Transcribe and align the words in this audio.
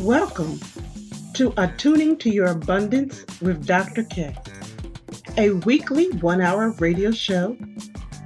Welcome 0.00 0.60
to 1.34 1.52
Attuning 1.56 2.18
to 2.18 2.30
Your 2.30 2.46
Abundance 2.46 3.24
with 3.40 3.66
Dr. 3.66 4.04
K, 4.04 4.32
a 5.36 5.50
weekly 5.50 6.10
one 6.20 6.40
hour 6.40 6.70
radio 6.78 7.10
show 7.10 7.56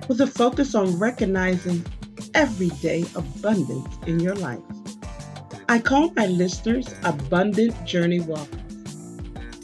with 0.06 0.20
a 0.20 0.26
focus 0.26 0.74
on 0.74 0.98
recognizing 0.98 1.82
everyday 2.34 3.06
abundance 3.14 3.88
in 4.06 4.20
your 4.20 4.34
life. 4.34 4.60
I 5.70 5.78
call 5.78 6.12
my 6.12 6.26
listeners 6.26 6.94
Abundant 7.04 7.86
Journey 7.86 8.20
Walkers 8.20 8.94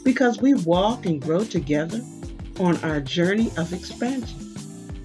because 0.03 0.41
we 0.41 0.55
walk 0.55 1.05
and 1.05 1.21
grow 1.21 1.43
together 1.43 2.01
on 2.59 2.77
our 2.77 3.01
journey 3.01 3.51
of 3.55 3.71
expansion. 3.71 4.55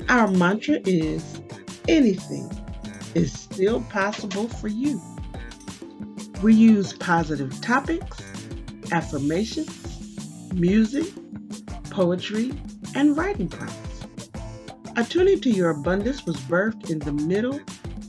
Our 0.09 0.29
mantra 0.29 0.79
is 0.86 1.39
anything 1.86 2.50
is 3.14 3.30
still 3.30 3.82
possible 3.82 4.48
for 4.48 4.68
you. 4.68 5.02
We 6.45 6.53
use 6.53 6.93
positive 6.93 7.59
topics, 7.63 8.23
affirmations, 8.93 10.52
music, 10.52 11.07
poetry, 11.89 12.52
and 12.95 13.16
writing 13.16 13.48
prompts. 13.48 14.05
Attuning 14.95 15.41
to 15.41 15.51
Your 15.51 15.71
Abundance 15.71 16.27
was 16.27 16.37
birthed 16.37 16.91
in 16.91 16.99
the 16.99 17.12
middle 17.12 17.59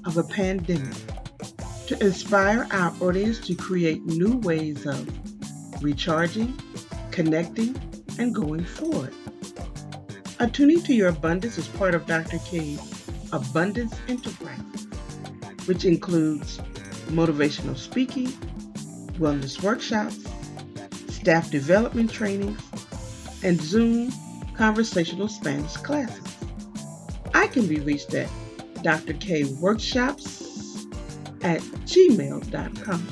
of 0.04 0.18
a 0.18 0.24
pandemic 0.24 0.98
to 1.88 1.98
inspire 2.04 2.68
our 2.72 2.94
audience 3.00 3.40
to 3.48 3.56
create 3.56 4.04
new 4.04 4.36
ways 4.40 4.86
of 4.86 5.08
recharging, 5.82 6.60
connecting, 7.12 7.74
and 8.20 8.36
going 8.36 8.66
forward. 8.66 9.14
Attuning 10.40 10.82
to 10.82 10.94
Your 10.94 11.08
Abundance 11.08 11.58
is 11.58 11.70
part 11.70 11.96
of 11.96 12.06
Dr. 12.06 12.40
K's 12.40 13.10
Abundance 13.32 13.96
Enterprise, 14.10 14.88
which 15.68 15.86
includes 15.86 16.60
motivational 17.08 17.78
speaking, 17.78 18.28
wellness 19.18 19.62
workshops, 19.62 20.26
staff 21.14 21.50
development 21.50 22.12
trainings, 22.12 22.62
and 23.44 23.62
Zoom 23.62 24.12
conversational 24.56 25.28
Spanish 25.28 25.76
classes. 25.78 26.24
I 27.34 27.48
can 27.48 27.68
be 27.68 27.80
reached 27.80 28.14
at 28.14 28.30
drkworkshops 28.78 30.46
at 31.44 31.62
gmail.com. 31.62 33.08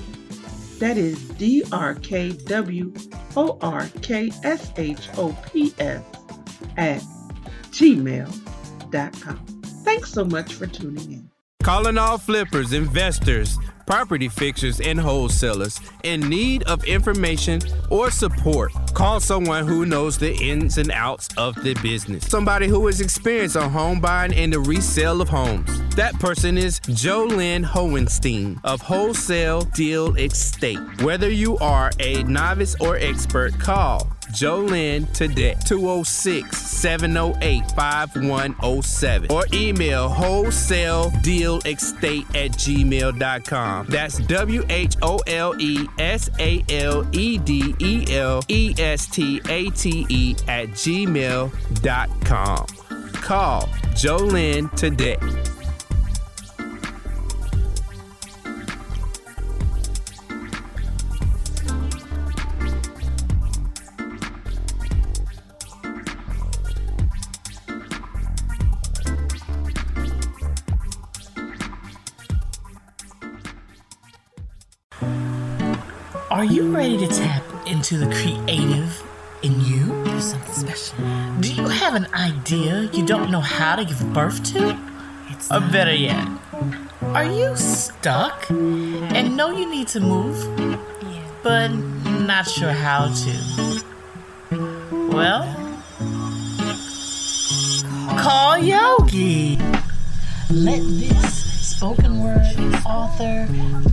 That 0.80 0.98
is 0.98 1.22
D 1.30 1.64
R 1.72 1.96
K 1.96 2.32
W 2.32 2.94
O 3.36 3.58
R 3.62 3.88
K 4.02 4.32
S 4.44 4.72
H 4.78 5.10
O 5.18 5.38
P 5.52 5.74
S 5.80 6.04
at 6.78 7.02
gmail.com. 7.72 9.46
Thanks 9.84 10.12
so 10.12 10.26
much 10.26 10.54
for 10.54 10.68
tuning 10.68 11.12
in. 11.12 11.30
Calling 11.64 11.98
all 11.98 12.18
flippers, 12.18 12.74
investors, 12.74 13.58
property 13.86 14.28
fixers, 14.28 14.80
and 14.80 15.00
wholesalers 15.00 15.80
in 16.04 16.22
need 16.22 16.64
of 16.64 16.84
information 16.86 17.62
or 17.90 18.12
support. 18.12 18.72
Call 18.94 19.20
someone 19.20 19.68
who 19.68 19.86
knows 19.86 20.18
the 20.18 20.34
ins 20.36 20.78
and 20.78 20.92
outs 20.92 21.30
of 21.38 21.56
the 21.64 21.74
business. 21.76 22.26
Somebody 22.28 22.68
who 22.68 22.88
is 22.88 23.02
experienced 23.02 23.58
on 23.58 23.70
home 23.70 24.00
buying 24.00 24.34
and 24.34 24.54
the 24.54 24.60
resale 24.60 25.22
of 25.22 25.30
homes. 25.30 25.70
That 25.96 26.14
person 26.20 26.58
is 26.58 26.80
Jolynn 26.82 27.64
Hohenstein 27.64 28.60
of 28.64 28.82
Wholesale 28.82 29.62
Deal 29.62 30.16
Estate. 30.16 30.80
Whether 31.02 31.30
you 31.30 31.58
are 31.58 31.92
a 32.00 32.24
novice 32.24 32.76
or 32.80 32.98
expert, 32.98 33.60
call 33.60 34.12
Jolynn 34.34 35.12
today, 35.14 35.56
206 35.66 36.58
708 36.58 37.72
5107, 37.72 39.32
or 39.32 39.46
email 39.54 40.10
wholesale 40.10 41.12
deal 41.22 41.60
estate 41.66 42.26
at 42.36 42.52
gmail.com. 42.52 43.88
That's 43.88 44.18
W 44.18 44.66
H 44.70 44.96
O 45.02 45.20
L 45.28 45.56
E 45.60 45.88
S 46.00 46.30
A 46.40 46.64
L 46.70 47.08
E 47.12 47.38
D 47.38 47.76
E 47.80 48.06
L 48.16 48.42
E 48.48 48.74
S 48.78 49.08
T 49.08 49.40
A 49.50 49.70
T 49.70 50.06
E 50.10 50.36
at 50.48 50.70
gmail.com. 50.70 52.66
Call 53.14 53.68
Jolynn 53.96 54.76
today. 54.76 55.18
Are 76.44 76.46
you 76.46 76.76
ready 76.76 76.98
to 76.98 77.08
tap 77.08 77.42
into 77.66 77.98
the 77.98 78.06
creative 78.08 79.02
in 79.44 79.62
you? 79.62 79.86
Do 80.04 80.20
something 80.20 80.54
special. 80.54 80.98
Do 81.40 81.54
you 81.54 81.70
have 81.70 81.96
an 81.96 82.06
idea 82.14 82.90
you 82.92 83.06
don't 83.06 83.32
know 83.32 83.40
how 83.40 83.78
to 83.78 83.86
give 83.86 84.12
birth 84.12 84.44
to? 84.52 84.78
It's 85.30 85.50
or 85.50 85.62
better 85.62 85.96
yet, 85.96 86.28
are 87.02 87.24
you 87.24 87.56
stuck 87.56 88.52
and 88.52 89.38
know 89.38 89.58
you 89.58 89.72
need 89.72 89.88
to 89.96 90.02
move, 90.02 90.36
but 91.44 91.70
not 91.70 92.46
sure 92.46 92.74
how 92.74 93.08
to? 93.24 93.84
Well, 95.14 95.48
call 98.20 98.58
Yogi. 98.58 99.58
Let 100.50 100.82
this 101.00 101.43
spoken 101.64 102.22
word 102.22 102.42
author, 102.86 103.48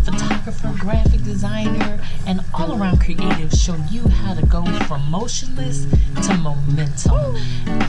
photographer, 0.04 0.72
graphic 0.78 1.22
designer, 1.22 2.00
and 2.26 2.41
all 2.53 2.76
around 2.81 3.00
creative 3.00 3.53
show 3.53 3.76
you 3.91 4.06
how 4.08 4.34
to 4.34 4.44
go 4.47 4.64
from 4.86 5.08
motionless 5.08 5.86
to 6.26 6.34
momentum. 6.38 7.36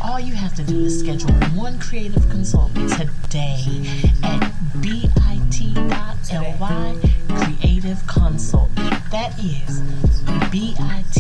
All 0.03 0.19
you 0.19 0.36
have 0.36 0.53
to 0.56 0.64
do 0.64 0.86
is 0.86 1.00
schedule 1.00 1.34
one 1.58 1.80
creative 1.80 2.30
consult 2.30 2.74
today 2.75 3.84
at 4.24 4.52
bit.ly 4.81 5.78
creative 7.28 8.06
consult. 8.08 8.75
That 9.09 9.34
is 9.40 9.81
bit.ly 10.52 11.13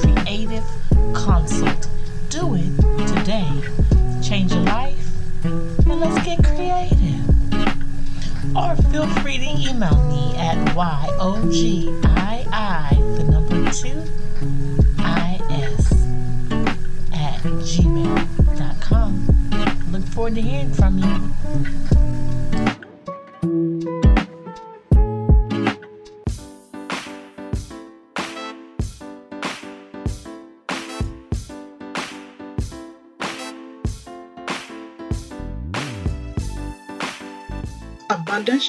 creative 0.00 0.64
consult. 1.12 1.88
Do 2.30 2.54
it 2.54 3.06
today. 3.06 3.62
Change 4.22 4.52
your 4.52 4.62
life 4.62 5.06
and 5.44 6.00
let's 6.00 6.24
get 6.26 6.45
creative. 6.76 8.56
Or 8.56 8.76
feel 8.90 9.06
free 9.20 9.38
to 9.38 9.44
email 9.44 9.96
me 10.08 10.34
at 10.36 10.56
YOGII, 10.74 12.44
the 13.16 13.24
number 13.24 13.70
two, 13.70 14.02
IS 15.00 15.92
at 17.12 17.40
gmail.com. 17.64 19.12
Look 19.92 20.04
forward 20.04 20.34
to 20.34 20.42
hearing 20.42 20.72
from 20.72 20.98
you. 20.98 21.95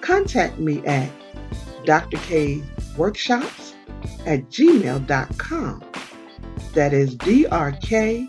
contact 0.00 0.58
me 0.58 0.84
at 0.86 1.10
drkworkshops 1.84 3.74
at 4.26 4.48
gmail.com. 4.50 5.84
That 6.74 6.92
is 6.92 7.16
D 7.16 7.46
R 7.46 7.72
K 7.72 8.28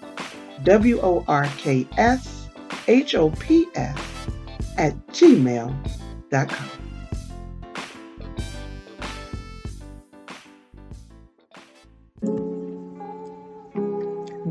W 0.64 1.00
O 1.02 1.24
R 1.28 1.46
K 1.58 1.88
S 1.98 2.48
H 2.88 3.16
O 3.16 3.30
P 3.32 3.68
S 3.76 4.00
at 4.78 4.96
gmail.com. 5.08 6.70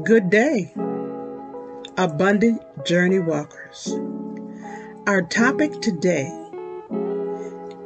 Good 0.05 0.31
day, 0.31 0.73
abundant 1.97 2.63
journey 2.85 3.19
walkers. 3.21 3.95
Our 5.07 5.23
topic 5.23 5.81
today 5.81 6.40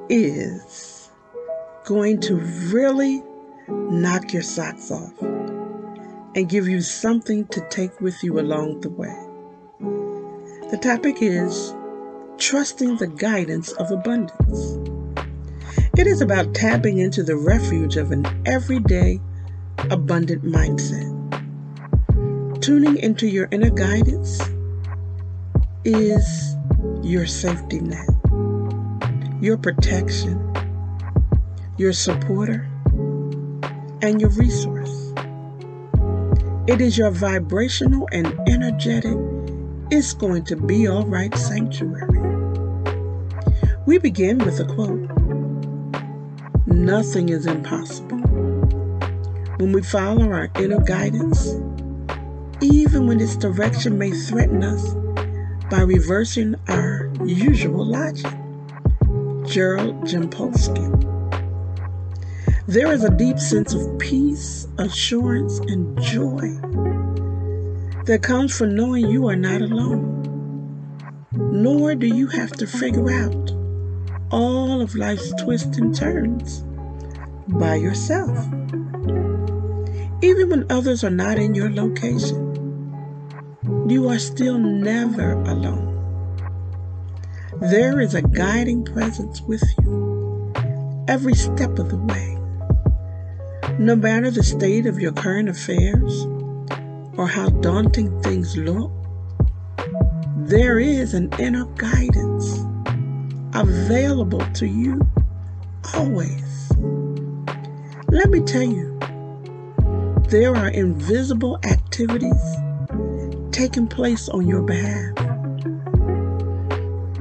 is 0.09 1.11
going 1.85 2.21
to 2.21 2.37
really 2.73 3.23
knock 3.69 4.33
your 4.33 4.43
socks 4.43 4.91
off 4.91 5.21
and 6.35 6.49
give 6.49 6.69
you 6.69 6.81
something 6.81 7.47
to 7.49 7.61
take 7.69 8.01
with 8.01 8.23
you 8.23 8.41
along 8.41 8.81
the 8.81 8.91
way. 8.91 9.15
The 10.71 10.79
topic 10.79 11.19
is 11.21 11.75
trusting 12.39 12.97
the 12.97 13.06
guidance 13.06 13.73
of 13.73 13.91
abundance. 13.91 14.79
It 15.97 16.06
is 16.06 16.21
about 16.21 16.55
tapping 16.55 16.99
into 16.99 17.23
the 17.23 17.37
refuge 17.37 17.97
of 17.97 18.11
an 18.11 18.27
everyday 18.47 19.21
abundant 19.91 20.43
mindset. 20.43 21.12
Tuning 22.61 22.97
into 22.97 23.29
your 23.29 23.49
inner 23.53 23.71
guidance 23.71 24.41
is 25.85 26.56
your 27.03 27.27
safety 27.27 27.81
net, 27.81 28.09
your 29.40 29.56
protection, 29.56 30.54
your 31.76 31.92
supporter, 31.92 32.69
and 34.02 34.20
your 34.20 34.31
resource. 34.31 35.12
It 36.66 36.81
is 36.81 36.96
your 36.96 37.10
vibrational 37.10 38.08
and 38.12 38.26
energetic, 38.48 39.16
it's 39.90 40.14
going 40.14 40.44
to 40.44 40.56
be 40.56 40.88
all 40.88 41.06
right 41.06 41.34
sanctuary. 41.36 42.20
We 43.86 43.98
begin 43.98 44.38
with 44.38 44.60
a 44.60 44.64
quote 44.64 45.10
Nothing 46.66 47.28
is 47.28 47.46
impossible. 47.46 48.19
When 49.58 49.72
we 49.72 49.82
follow 49.82 50.31
our 50.32 50.50
inner 50.56 50.81
guidance, 50.81 51.54
even 52.60 53.06
when 53.06 53.20
its 53.20 53.36
direction 53.36 53.98
may 53.98 54.10
threaten 54.10 54.64
us 54.64 54.94
by 55.70 55.81
reversing 55.81 56.54
our 56.69 57.10
usual 57.25 57.84
logic. 57.84 58.32
Gerald 59.46 60.05
Jampolsky. 60.05 60.91
There 62.67 62.91
is 62.93 63.05
a 63.05 63.11
deep 63.11 63.38
sense 63.38 63.75
of 63.75 63.99
peace, 63.99 64.67
assurance, 64.79 65.58
and 65.58 66.00
joy 66.00 66.49
that 68.05 68.23
comes 68.23 68.56
from 68.56 68.75
knowing 68.75 69.08
you 69.08 69.29
are 69.29 69.37
not 69.37 69.61
alone. 69.61 70.23
Nor 71.32 71.94
do 71.94 72.06
you 72.06 72.26
have 72.29 72.52
to 72.52 72.67
figure 72.67 73.11
out 73.11 73.52
all 74.31 74.81
of 74.81 74.94
life's 74.94 75.32
twists 75.43 75.76
and 75.76 75.94
turns 75.94 76.64
by 77.49 77.75
yourself. 77.75 78.37
Even 80.23 80.49
when 80.49 80.67
others 80.70 81.05
are 81.05 81.11
not 81.11 81.38
in 81.38 81.55
your 81.55 81.70
location, 81.70 82.50
you 83.88 84.08
are 84.08 84.19
still 84.19 84.56
never 84.58 85.32
alone. 85.32 85.94
There 87.70 87.99
is 87.99 88.12
a 88.12 88.20
guiding 88.20 88.84
presence 88.84 89.40
with 89.40 89.62
you 89.82 90.52
every 91.08 91.32
step 91.34 91.78
of 91.78 91.88
the 91.88 91.96
way. 91.96 92.38
No 93.78 93.96
matter 93.96 94.31
the 94.31 94.43
state 94.43 94.84
of 94.84 95.00
your 95.00 95.12
current 95.12 95.49
affairs 95.49 96.26
or 97.16 97.26
how 97.26 97.49
daunting 97.49 98.20
things 98.20 98.55
look, 98.58 98.93
there 100.37 100.78
is 100.78 101.14
an 101.14 101.32
inner 101.38 101.64
guidance 101.76 102.66
available 103.55 104.44
to 104.56 104.67
you 104.67 105.00
always. 105.94 106.70
Let 108.08 108.28
me 108.28 108.40
tell 108.40 108.62
you, 108.62 108.99
there 110.28 110.55
are 110.55 110.69
invisible 110.69 111.58
activities 111.64 112.44
taking 113.52 113.87
place 113.87 114.28
on 114.28 114.46
your 114.46 114.60
behalf. 114.60 115.24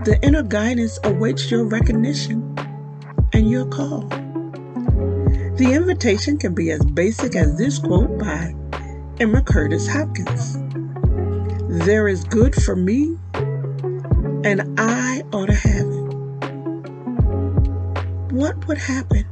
The 0.05 0.19
inner 0.21 0.43
guidance 0.43 0.99
awaits 1.03 1.49
your 1.49 1.65
recognition 1.65 2.55
and 3.33 3.49
your 3.49 3.65
call. 3.65 4.01
The 5.57 5.69
invitation 5.73 6.37
can 6.37 6.53
be 6.53 6.71
as 6.71 6.83
basic 6.85 7.35
as 7.35 7.57
this 7.57 7.79
quote 7.79 8.17
by 8.19 8.53
Emma 9.19 9.41
Curtis 9.41 9.87
Hopkins 9.87 10.57
There 11.85 12.07
is 12.07 12.23
good 12.23 12.55
for 12.55 12.75
me, 12.75 13.17
and 14.43 14.79
I 14.79 15.23
ought 15.31 15.47
to 15.47 15.53
have 15.53 15.87
it. 15.87 16.13
What 18.33 18.67
would 18.67 18.77
happen 18.77 19.25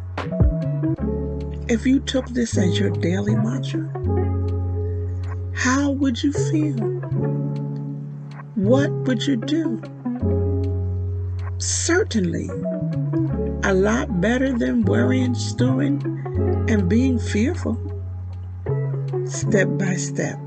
if 1.68 1.86
you 1.86 2.00
took 2.00 2.28
this 2.28 2.58
as 2.58 2.80
your 2.80 2.92
daily 2.92 3.36
mantra? 3.36 3.90
how 5.62 5.92
would 5.92 6.24
you 6.24 6.32
feel? 6.34 6.76
What 8.56 8.90
would 9.06 9.28
you 9.28 9.36
do? 9.36 9.80
Certainly, 11.62 12.50
a 13.64 13.72
lot 13.72 14.20
better 14.20 14.52
than 14.52 14.82
worrying, 14.82 15.36
stewing, 15.36 16.02
and 16.68 16.90
being 16.90 17.20
fearful. 17.20 17.78
Step 19.28 19.68
by 19.78 19.96
step. 19.96 20.40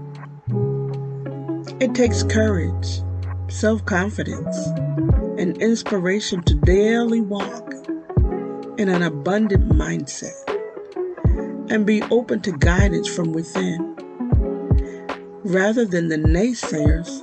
It 1.78 1.94
takes 1.94 2.25
courage, 2.25 3.00
self 3.46 3.84
confidence, 3.84 4.56
and 5.38 5.56
inspiration 5.62 6.43
to 6.43 6.55
daily 6.56 7.20
walk 7.20 7.72
in 8.76 8.88
an 8.88 9.02
abundant 9.02 9.69
mindset 9.69 10.34
and 11.70 11.87
be 11.87 12.02
open 12.10 12.40
to 12.40 12.50
guidance 12.50 13.06
from 13.06 13.32
within 13.32 13.94
rather 15.44 15.84
than 15.84 16.08
the 16.08 16.17
naysayers 16.17 17.22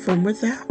from 0.00 0.24
without. 0.24 0.65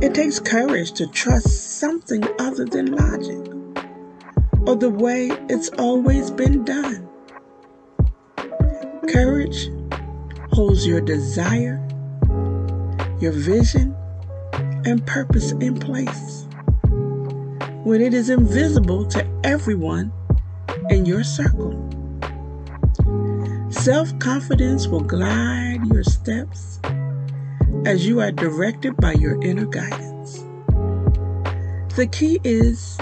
It 0.00 0.14
takes 0.14 0.38
courage 0.38 0.92
to 0.92 1.08
trust 1.08 1.80
something 1.80 2.22
other 2.38 2.64
than 2.64 2.92
logic 2.92 3.52
or 4.64 4.76
the 4.76 4.90
way 4.90 5.28
it's 5.48 5.70
always 5.70 6.30
been 6.30 6.64
done. 6.64 7.08
Courage 9.08 9.70
holds 10.52 10.86
your 10.86 11.00
desire, 11.00 11.84
your 13.20 13.32
vision, 13.32 13.96
and 14.84 15.04
purpose 15.04 15.50
in 15.52 15.76
place 15.80 16.46
when 17.82 18.00
it 18.00 18.14
is 18.14 18.30
invisible 18.30 19.04
to 19.06 19.26
everyone 19.42 20.12
in 20.90 21.06
your 21.06 21.24
circle. 21.24 21.72
Self 23.70 24.16
confidence 24.20 24.86
will 24.86 25.00
glide 25.00 25.80
your 25.86 26.04
steps 26.04 26.78
as 27.84 28.06
you 28.06 28.20
are 28.20 28.32
directed 28.32 28.96
by 28.96 29.12
your 29.12 29.42
inner 29.42 29.66
guidance. 29.66 30.44
The 31.96 32.08
key 32.10 32.40
is 32.44 32.98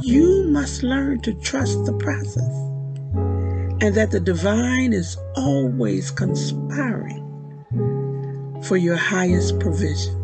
you 0.00 0.44
must 0.48 0.82
learn 0.82 1.20
to 1.22 1.34
trust 1.34 1.84
the 1.84 1.92
process 1.94 2.54
and 3.82 3.94
that 3.94 4.10
the 4.10 4.20
divine 4.20 4.92
is 4.92 5.16
always 5.36 6.10
conspiring 6.10 7.20
for 8.62 8.76
your 8.76 8.96
highest 8.96 9.58
provision. 9.60 10.20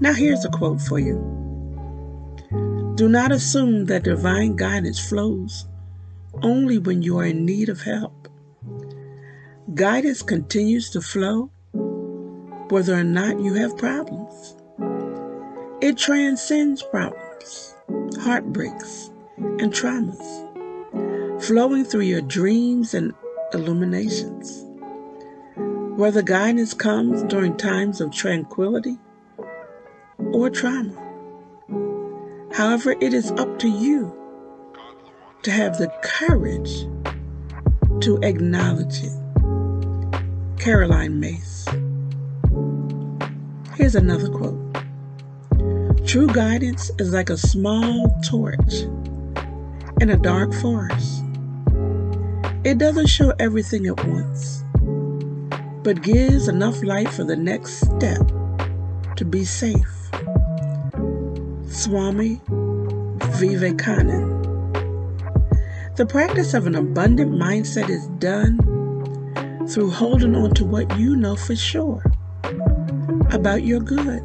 Now, 0.00 0.12
here's 0.12 0.44
a 0.44 0.50
quote 0.50 0.80
for 0.80 0.98
you 0.98 2.92
Do 2.96 3.08
not 3.08 3.32
assume 3.32 3.86
that 3.86 4.02
divine 4.02 4.56
guidance 4.56 4.98
flows 4.98 5.66
only 6.42 6.78
when 6.78 7.02
you 7.02 7.18
are 7.18 7.24
in 7.24 7.46
need 7.46 7.68
of 7.68 7.80
help. 7.80 8.28
Guidance 9.74 10.22
continues 10.22 10.90
to 10.90 11.00
flow 11.00 11.50
whether 12.74 12.98
or 12.98 13.04
not 13.04 13.38
you 13.38 13.54
have 13.54 13.78
problems. 13.78 14.56
It 15.80 15.96
transcends 15.96 16.82
problems, 16.82 17.76
heartbreaks, 18.18 19.12
and 19.36 19.72
traumas, 19.72 21.40
flowing 21.40 21.84
through 21.84 22.00
your 22.00 22.20
dreams 22.20 22.92
and 22.92 23.14
illuminations. 23.52 24.64
Whether 25.96 26.20
guidance 26.20 26.74
comes 26.74 27.22
during 27.22 27.56
times 27.56 28.00
of 28.00 28.10
tranquility 28.10 28.98
or 30.32 30.50
trauma. 30.50 31.00
However, 32.52 32.96
it 33.00 33.14
is 33.14 33.30
up 33.38 33.56
to 33.60 33.68
you 33.68 34.12
to 35.44 35.52
have 35.52 35.78
the 35.78 35.92
courage 36.02 36.88
to 38.02 38.18
acknowledge 38.24 39.04
it 39.04 39.12
Caroline 40.58 41.20
Myss. 41.20 41.68
Here's 43.76 43.96
another 43.96 44.28
quote 44.28 44.76
True 46.06 46.28
guidance 46.28 46.92
is 47.00 47.12
like 47.12 47.28
a 47.28 47.36
small 47.36 48.08
torch 48.24 48.82
in 50.00 50.10
a 50.10 50.16
dark 50.16 50.54
forest. 50.54 51.24
It 52.62 52.78
doesn't 52.78 53.08
show 53.08 53.32
everything 53.40 53.88
at 53.88 54.06
once, 54.06 54.62
but 55.82 56.02
gives 56.02 56.46
enough 56.46 56.84
light 56.84 57.08
for 57.08 57.24
the 57.24 57.34
next 57.34 57.80
step 57.80 58.20
to 59.16 59.24
be 59.24 59.44
safe. 59.44 60.08
Swami 61.66 62.40
Vivekananda. 62.46 64.40
The 65.96 66.06
practice 66.06 66.54
of 66.54 66.68
an 66.68 66.76
abundant 66.76 67.32
mindset 67.32 67.90
is 67.90 68.06
done 68.20 68.56
through 69.66 69.90
holding 69.90 70.36
on 70.36 70.54
to 70.54 70.64
what 70.64 70.96
you 70.96 71.16
know 71.16 71.34
for 71.34 71.56
sure 71.56 72.13
about 73.32 73.62
your 73.62 73.80
good, 73.80 74.22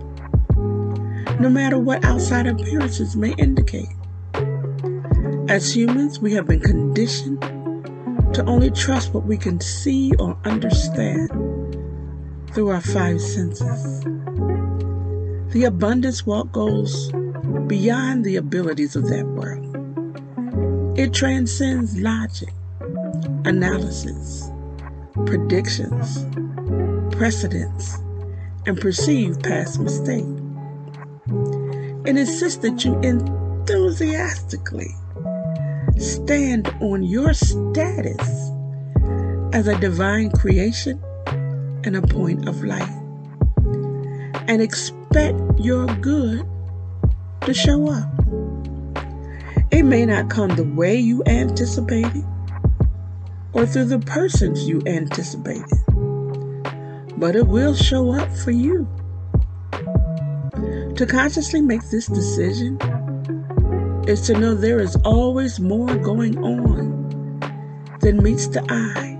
no 1.39 1.50
matter 1.50 1.77
what 1.77 2.03
outside 2.03 2.48
appearances 2.48 3.15
may 3.15 3.34
indicate. 3.36 3.89
As 5.50 5.75
humans, 5.75 6.20
we 6.20 6.34
have 6.34 6.48
been 6.48 6.60
conditioned 6.60 7.41
to 8.34 8.44
only 8.46 8.70
trust 8.70 9.13
what 9.13 9.25
we 9.25 9.38
can 9.38 9.60
see 9.60 10.12
or 10.20 10.38
understand 10.46 11.29
through 12.51 12.70
our 12.70 12.82
five 12.82 13.20
senses. 13.20 14.03
The 15.53 15.63
abundance 15.65 16.25
walk 16.25 16.51
goes 16.51 17.12
beyond 17.68 18.24
the 18.24 18.36
abilities 18.36 18.96
of 18.96 19.10
that 19.10 19.25
world. 19.25 19.65
It 21.00 21.13
transcends 21.13 22.00
logic, 22.00 22.53
analysis, 23.46 24.51
predictions, 25.25 26.25
precedents, 27.15 27.98
and 28.66 28.80
perceive 28.80 29.42
past 29.42 29.80
mistakes. 29.80 30.28
And 31.28 32.18
insist 32.18 32.62
that 32.63 32.84
you 32.84 33.00
enthusiastically 33.01 34.96
stand 35.98 36.68
on 36.82 37.04
your 37.04 37.34
status 37.34 38.51
as 39.54 39.68
a 39.68 39.78
divine 39.80 40.32
creation 40.32 41.01
and 41.84 41.96
a 41.96 42.01
point 42.01 42.48
of 42.48 42.63
light 42.63 42.89
and 44.48 44.62
expect 44.62 45.39
your 45.60 45.86
good 45.98 46.48
to 47.42 47.54
show 47.54 47.89
up. 47.92 48.10
It 49.72 49.84
may 49.84 50.06
not 50.06 50.30
come 50.30 50.50
the 50.50 50.63
way 50.63 50.98
you 50.98 51.24
anticipated 51.28 52.25
or 53.54 53.66
through 53.66 53.86
the 53.86 54.00
persons 54.00 54.68
you 54.68 54.82
anticipated, 54.86 55.66
but 57.20 57.36
it 57.36 57.46
will 57.46 57.76
show 57.76 58.14
up 58.14 58.32
for 58.38 58.52
you. 58.52 58.88
To 60.96 61.06
consciously 61.06 61.62
make 61.62 61.82
this 61.90 62.08
decision 62.08 62.78
is 64.08 64.22
to 64.22 64.34
know 64.34 64.56
there 64.56 64.80
is 64.80 64.96
always 65.04 65.60
more 65.60 65.94
going 65.98 66.38
on 66.38 67.40
than 68.00 68.24
meets 68.24 68.48
the 68.48 68.64
eye, 68.70 69.18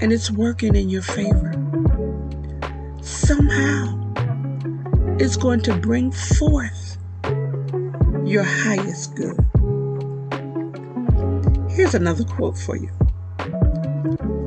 and 0.00 0.12
it's 0.12 0.30
working 0.30 0.74
in 0.74 0.88
your 0.88 1.02
favor. 1.02 1.52
Somehow, 3.02 4.00
it's 5.18 5.36
going 5.36 5.60
to 5.60 5.76
bring 5.76 6.10
forth 6.10 6.96
your 8.24 8.44
highest 8.44 9.14
good. 9.14 9.36
Here's 11.70 11.94
another 11.94 12.24
quote 12.24 12.56
for 12.56 12.76
you. 12.76 12.90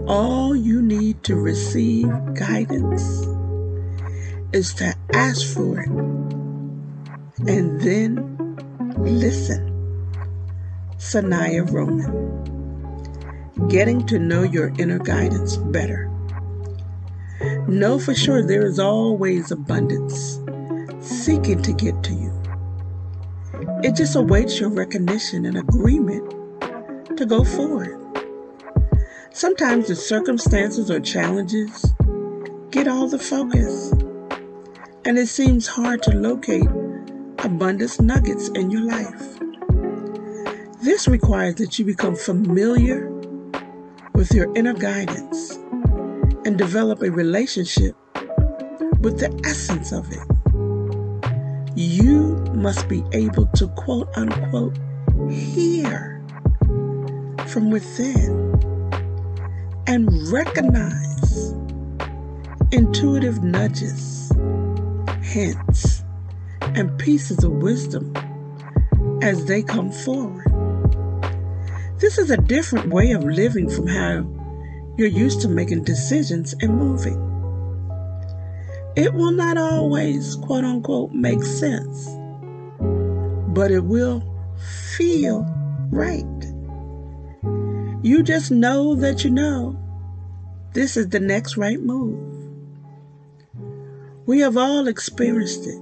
All 0.08 0.56
you 0.56 0.82
need 0.82 1.22
to 1.26 1.36
receive 1.36 2.08
guidance 2.34 3.28
is 4.54 4.74
to 4.76 4.96
ask 5.14 5.54
for 5.54 5.82
it 5.82 5.90
and 7.46 7.82
then 7.82 8.56
listen. 8.98 9.68
Sanaya 10.96 11.70
Roman. 11.70 12.08
Getting 13.68 14.06
to 14.08 14.18
know 14.18 14.44
your 14.44 14.72
inner 14.80 15.00
guidance 15.00 15.58
better. 15.58 16.10
Know 17.68 18.00
for 18.00 18.16
sure 18.16 18.42
there 18.42 18.66
is 18.66 18.80
always 18.80 19.52
abundance 19.52 20.40
seeking 21.02 21.62
to 21.64 21.74
get 21.74 22.02
to 22.04 22.14
you. 22.14 22.32
It 23.84 23.96
just 23.96 24.16
awaits 24.16 24.58
your 24.58 24.70
recognition 24.70 25.46
and 25.46 25.58
agreement 25.58 26.32
to 27.18 27.26
go 27.26 27.44
forward. 27.44 28.07
Sometimes 29.38 29.88
the 29.88 29.96
circumstances 29.96 30.90
or 30.90 31.00
challenges 31.00 31.94
get 32.72 32.88
all 32.88 33.08
the 33.08 33.20
focus, 33.20 33.92
and 35.06 35.16
it 35.16 35.28
seems 35.28 35.68
hard 35.68 36.02
to 36.02 36.12
locate 36.18 36.66
abundance 37.44 38.02
nuggets 38.02 38.48
in 38.48 38.72
your 38.72 38.82
life. 38.82 39.38
This 40.82 41.08
requires 41.08 41.54
that 41.58 41.78
you 41.78 41.86
become 41.86 42.16
familiar 42.16 43.12
with 44.16 44.34
your 44.34 44.52
inner 44.58 44.74
guidance 44.74 45.58
and 46.44 46.58
develop 46.58 47.04
a 47.04 47.12
relationship 47.12 47.96
with 49.02 49.20
the 49.20 49.40
essence 49.46 49.92
of 49.92 50.12
it 50.12 51.78
you 51.78 52.36
must 52.56 52.88
be 52.90 53.04
able 53.12 53.46
to 53.50 53.68
quote 53.76 54.10
unquote 54.18 54.76
hear 55.30 56.20
from 57.46 57.70
within 57.70 58.47
and 59.88 60.12
recognize 60.28 61.54
intuitive 62.72 63.42
nudges, 63.42 64.32
hints, 65.22 66.04
and 66.62 67.00
pieces 67.00 67.44
of 67.46 67.52
wisdom 67.54 68.14
as 69.22 69.46
they 69.46 69.64
come 69.64 69.90
forward. 69.90 70.46
This 72.00 72.18
is 72.18 72.30
a 72.30 72.38
different 72.38 72.90
way 72.90 73.12
of 73.12 73.24
living 73.24 73.70
from 73.70 73.88
how 73.88 74.28
you're 74.98 75.08
used 75.08 75.42
to 75.42 75.48
making 75.48 75.84
decisions 75.84 76.54
and 76.60 76.78
moving. 76.78 77.24
It 78.98 79.14
will 79.14 79.32
not 79.32 79.58
always, 79.58 80.36
quote 80.36 80.66
unquote, 80.66 81.12
make 81.14 81.44
sense, 81.44 82.08
but 83.54 83.72
it 83.72 83.86
will 83.86 84.22
feel 84.98 85.46
right. 85.92 86.47
You 88.04 88.24
just 88.24 88.52
know 88.52 88.96
that 88.96 89.24
you 89.24 89.30
know 89.30 89.78
this 90.74 90.98
is 90.98 91.10
the 91.10 91.20
next 91.20 91.58
right 91.58 91.80
move. 91.80 92.20
We 94.26 94.40
have 94.42 94.58
all 94.58 94.88
experienced 94.88 95.66
it, 95.66 95.82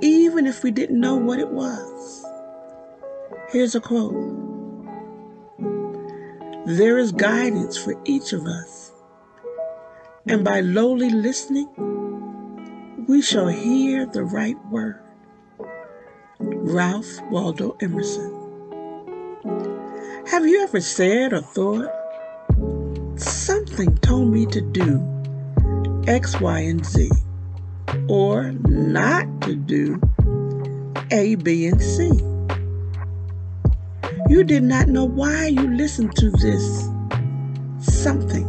even 0.00 0.46
if 0.46 0.62
we 0.62 0.70
didn't 0.70 1.00
know 1.00 1.16
what 1.16 1.38
it 1.38 1.48
was. 1.48 2.24
Here's 3.50 3.74
a 3.74 3.80
quote 3.80 4.14
There 6.66 6.98
is 6.98 7.12
guidance 7.12 7.76
for 7.76 7.94
each 8.04 8.32
of 8.32 8.46
us 8.46 8.90
and 10.26 10.44
by 10.44 10.60
lowly 10.60 11.10
listening, 11.10 11.68
we 13.08 13.22
shall 13.22 13.48
hear 13.48 14.06
the 14.06 14.22
right 14.22 14.56
word. 14.66 15.02
Ralph 16.38 17.20
Waldo 17.30 17.76
Emerson. 17.80 18.39
Have 20.28 20.46
you 20.46 20.62
ever 20.62 20.80
said 20.80 21.32
or 21.32 21.40
thought, 21.40 21.88
something 23.18 23.96
told 23.98 24.32
me 24.32 24.46
to 24.46 24.60
do 24.60 26.04
X, 26.06 26.40
Y, 26.40 26.58
and 26.60 26.84
Z, 26.84 27.10
or 28.08 28.52
not 28.52 29.40
to 29.42 29.56
do 29.56 30.00
A, 31.10 31.34
B, 31.36 31.66
and 31.66 31.82
C? 31.82 32.10
You 34.28 34.44
did 34.44 34.62
not 34.62 34.88
know 34.88 35.04
why 35.04 35.46
you 35.46 35.74
listened 35.74 36.14
to 36.16 36.30
this 36.30 36.88
something 37.80 38.46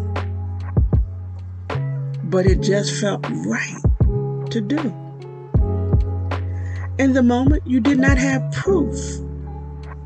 but 2.32 2.46
it 2.46 2.62
just 2.62 3.00
felt 3.02 3.26
right 3.46 3.82
to 4.50 4.62
do. 4.62 4.80
In 6.98 7.12
the 7.14 7.22
moment, 7.22 7.68
you 7.68 7.82
did 7.82 8.00
not 8.00 8.18
have 8.18 8.54
proof 8.54 8.96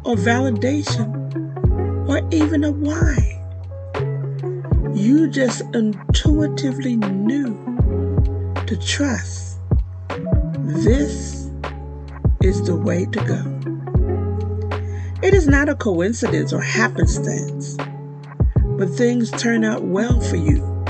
or 0.03 0.15
validation 0.15 1.25
or 2.15 2.22
even 2.31 2.63
a 2.63 2.72
why. 2.72 3.17
You 4.93 5.27
just 5.29 5.62
intuitively 5.74 6.95
knew 6.95 7.53
to 8.67 8.77
trust 8.77 9.60
this 10.63 11.51
is 12.41 12.65
the 12.65 12.75
way 12.75 13.05
to 13.05 13.19
go. 13.25 13.41
It 15.22 15.34
is 15.34 15.48
not 15.48 15.67
a 15.67 15.75
coincidence 15.75 16.53
or 16.53 16.62
happenstance, 16.62 17.75
but 18.77 18.89
things 18.91 19.29
turn 19.31 19.65
out 19.65 19.84
well 19.84 20.22
for 20.22 20.38
you 20.38 20.86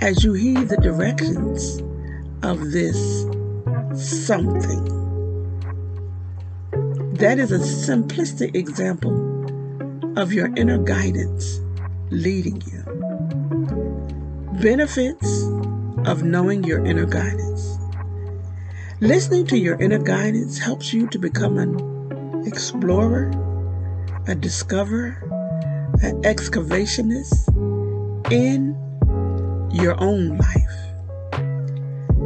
as 0.00 0.22
you 0.22 0.34
heed 0.34 0.68
the 0.68 0.76
directions 0.76 1.80
of 2.44 2.70
this 2.70 3.22
something. 3.94 4.84
That 7.14 7.38
is 7.40 7.50
a 7.50 7.58
simplistic 7.58 8.54
example 8.54 9.29
of 10.16 10.32
your 10.32 10.48
inner 10.56 10.78
guidance 10.78 11.60
leading 12.10 12.60
you. 12.62 12.82
Benefits 14.60 15.44
of 16.04 16.22
knowing 16.22 16.64
your 16.64 16.84
inner 16.84 17.06
guidance. 17.06 17.78
Listening 19.00 19.46
to 19.46 19.56
your 19.56 19.80
inner 19.80 19.98
guidance 19.98 20.58
helps 20.58 20.92
you 20.92 21.06
to 21.08 21.18
become 21.18 21.58
an 21.58 22.44
explorer, 22.46 23.30
a 24.26 24.34
discoverer, 24.34 25.16
an 26.02 26.22
excavationist 26.22 27.48
in 28.32 28.76
your 29.72 29.98
own 30.02 30.36
life. 30.36 30.80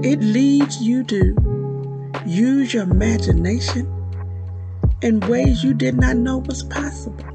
It 0.05 0.21
leads 0.21 0.81
you 0.83 1.05
to 1.05 2.13
use 2.27 2.73
your 2.73 2.85
imagination 2.85 3.91
in 5.03 5.21
ways 5.21 5.63
you 5.63 5.75
did 5.75 5.97
not 5.97 6.17
know 6.17 6.39
was 6.39 6.63
possible. 6.63 7.34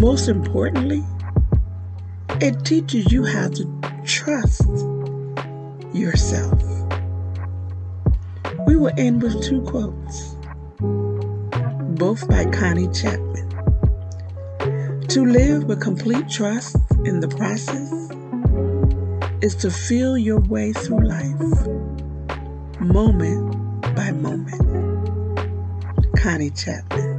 Most 0.00 0.28
importantly, 0.28 1.04
it 2.42 2.64
teaches 2.66 3.10
you 3.12 3.24
how 3.24 3.48
to 3.48 3.80
trust 4.04 4.62
yourself. 5.94 6.62
We 8.66 8.76
will 8.76 8.92
end 8.98 9.22
with 9.22 9.42
two 9.42 9.62
quotes. 9.62 10.36
both 11.98 12.28
by 12.28 12.44
Connie 12.46 12.88
Chapman. 12.92 13.48
To 15.08 15.24
live 15.24 15.64
with 15.64 15.80
complete 15.80 16.28
trust 16.28 16.76
in 17.04 17.20
the 17.20 17.28
process 17.28 17.92
is 19.42 19.56
to 19.56 19.70
feel 19.70 20.18
your 20.18 20.40
way 20.40 20.72
through 20.72 21.06
life, 21.08 21.66
moment 22.80 23.82
by 23.96 24.12
moment. 24.12 24.62
Connie 26.18 26.50
Chapman. 26.50 27.15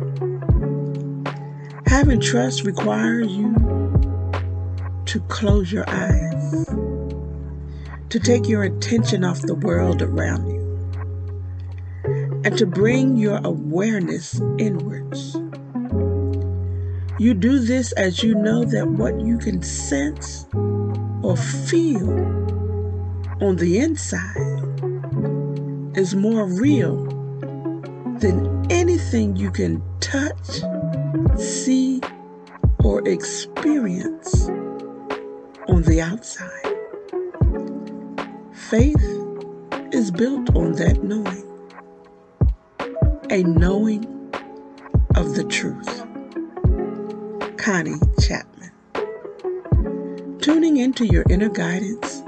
Having 1.88 2.20
trust 2.20 2.64
requires 2.64 3.32
you 3.32 3.54
to 5.06 5.20
close 5.30 5.72
your 5.72 5.86
eyes, 5.88 6.66
to 8.10 8.20
take 8.20 8.48
your 8.50 8.64
attention 8.64 9.24
off 9.24 9.42
the 9.42 9.56
world 9.56 10.02
around 10.02 10.50
you, 10.50 10.58
and 12.44 12.58
to 12.58 12.66
bring 12.66 13.16
your 13.16 13.40
awareness 13.46 14.40
inwards. 14.58 15.38
You 17.20 17.34
do 17.34 17.60
this 17.60 17.94
as 17.94 18.22
you 18.22 18.36
know 18.36 18.66
that 18.66 18.88
what 18.88 19.22
you 19.22 19.38
can 19.38 19.62
sense 19.62 20.46
or 20.54 21.38
feel 21.38 22.10
on 23.42 23.56
the 23.56 23.80
inside 23.80 24.36
is 25.98 26.16
more 26.16 26.48
real 26.48 27.06
than 28.20 28.70
anything 28.70 29.38
you 29.38 29.52
can 29.52 29.82
touch, 30.02 30.62
see, 31.38 32.02
or 32.84 33.08
experience 33.08 34.48
on 35.68 35.84
the 35.84 36.02
outside. 36.02 36.52
Faith 38.54 39.04
is 39.92 40.12
built 40.12 40.56
on 40.56 40.74
that 40.74 41.04
knowing, 41.04 41.44
a 43.30 43.44
knowing 43.44 44.06
of 45.16 45.36
the 45.36 45.44
truth. 45.44 46.06
Connie 47.58 48.00
Chapman. 48.22 48.72
Tuning 50.40 50.78
into 50.78 51.06
your 51.06 51.24
inner 51.30 51.50
guidance 51.50 52.24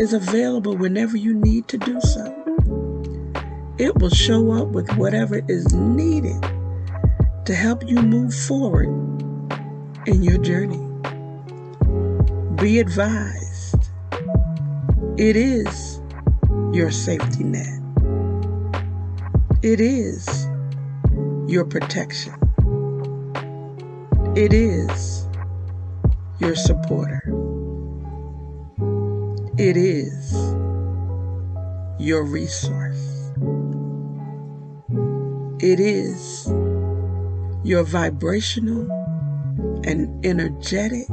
is 0.00 0.12
available 0.12 0.76
whenever 0.76 1.16
you 1.16 1.34
need 1.34 1.68
to 1.68 1.78
do 1.78 2.00
so. 2.00 2.34
It 3.78 3.96
will 3.98 4.10
show 4.10 4.52
up 4.52 4.68
with 4.68 4.90
whatever 4.96 5.40
is 5.48 5.72
needed 5.74 6.44
to 7.48 7.54
help 7.54 7.82
you 7.88 7.96
move 7.96 8.34
forward 8.34 8.88
in 10.06 10.22
your 10.22 10.36
journey. 10.36 10.86
Be 12.56 12.78
advised, 12.78 13.88
it 15.16 15.34
is 15.34 16.02
your 16.74 16.90
safety 16.90 17.44
net. 17.44 17.80
It 19.62 19.80
is 19.80 20.46
your 21.50 21.64
protection. 21.64 22.34
It 24.36 24.52
is 24.52 25.26
your 26.40 26.54
supporter. 26.54 27.22
It 29.56 29.78
is 29.78 30.34
your 31.98 32.24
resource. 32.24 33.32
It 35.60 35.80
is 35.80 36.52
your 37.64 37.82
vibrational 37.82 38.90
and 39.84 40.24
energetic. 40.24 41.06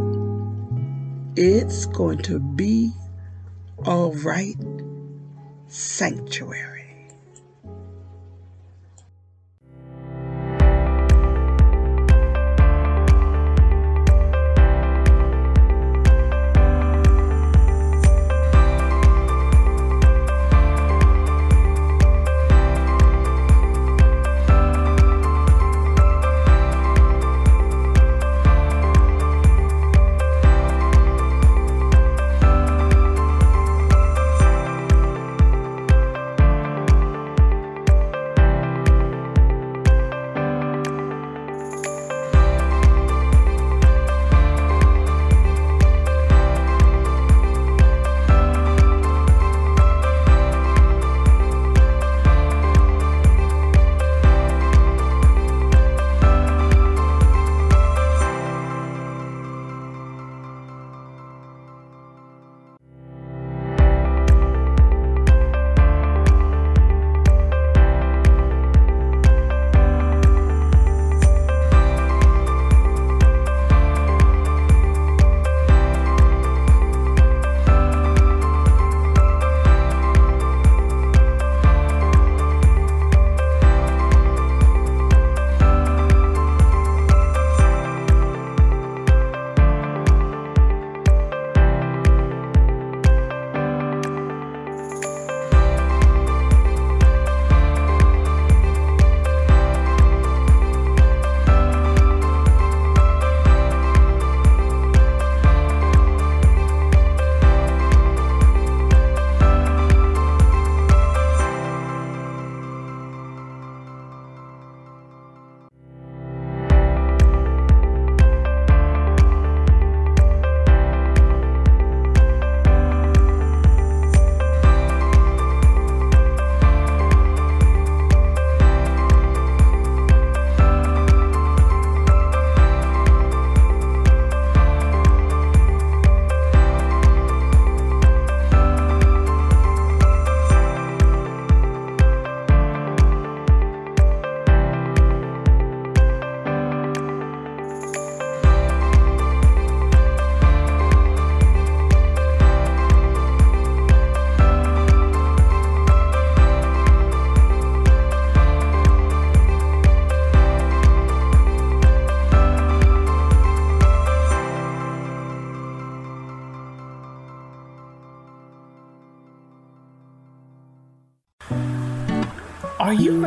It's 1.36 1.86
going 1.88 2.20
to 2.24 2.40
be 2.40 2.92
all 3.86 4.14
right 4.14 4.56
sanctuary. 5.68 6.75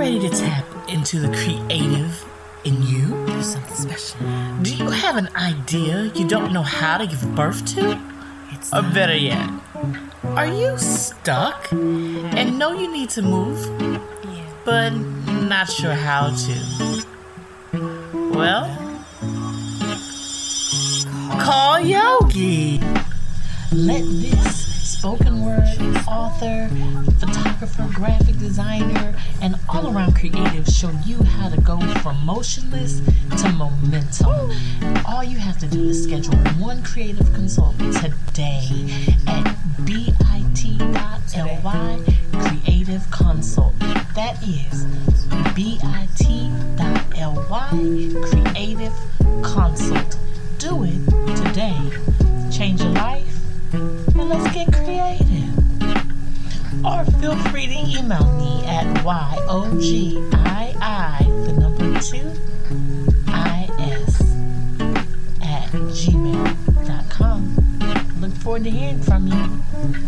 Ready 0.08 0.26
to 0.26 0.34
tap 0.34 0.64
into 0.88 1.20
the 1.20 1.28
creative 1.36 2.24
in 2.64 2.82
you? 2.82 3.08
Do 3.26 3.42
something 3.42 3.76
special. 3.76 4.18
Do 4.62 4.74
you 4.74 4.88
have 4.88 5.16
an 5.16 5.28
idea 5.36 6.10
you 6.14 6.26
don't 6.26 6.50
know 6.50 6.62
how 6.62 6.96
to 6.96 7.06
give 7.06 7.34
birth 7.34 7.62
to? 7.74 8.00
It's 8.52 8.72
or 8.72 8.80
better 8.80 9.14
yet, 9.14 9.50
are 10.24 10.46
you 10.46 10.78
stuck 10.78 11.70
and 11.72 12.58
know 12.58 12.72
you 12.72 12.90
need 12.90 13.10
to 13.10 13.22
move, 13.22 13.60
but 14.64 14.90
not 14.90 15.68
sure 15.70 15.92
how 15.92 16.34
to? 16.34 17.04
Well, 18.32 18.64
call 21.38 21.80
Yogi. 21.80 22.80
Let 23.72 24.04
this 24.04 24.67
spoken 24.98 25.44
word 25.44 25.62
author, 26.08 26.68
photographer, 27.20 27.88
graphic 27.94 28.36
designer, 28.38 29.14
and 29.40 29.54
all 29.68 29.94
around 29.94 30.16
creative 30.16 30.66
show 30.66 30.90
you 31.04 31.22
how 31.22 31.48
to 31.48 31.60
go 31.60 31.78
from 32.02 32.16
motionless 32.26 33.00
to 33.40 33.48
momentum. 33.52 34.50
All 35.06 35.22
you 35.22 35.38
have 35.38 35.56
to 35.58 35.68
do 35.68 35.84
is 35.84 36.02
schedule 36.02 36.34
one 36.58 36.82
creative 36.82 37.32
consult 37.32 37.78
today 37.78 38.88
at 39.28 39.44
bit.ly 39.84 40.88
creative 42.32 43.08
consult. 43.12 43.78
That 44.16 44.42
is 44.42 44.84
bit.ly 45.54 46.08
creative 48.30 48.94
consult. 49.44 50.07
Email 57.98 58.32
me 58.34 58.64
at 58.64 58.86
YOGII, 59.04 60.22
the 61.46 61.52
number 61.52 62.00
two, 62.00 62.30
IS, 63.28 64.20
at 65.42 65.68
gmail.com. 65.98 67.40
Look 68.20 68.32
forward 68.34 68.64
to 68.64 68.70
hearing 68.70 69.02
from 69.02 69.26
you. 69.26 70.07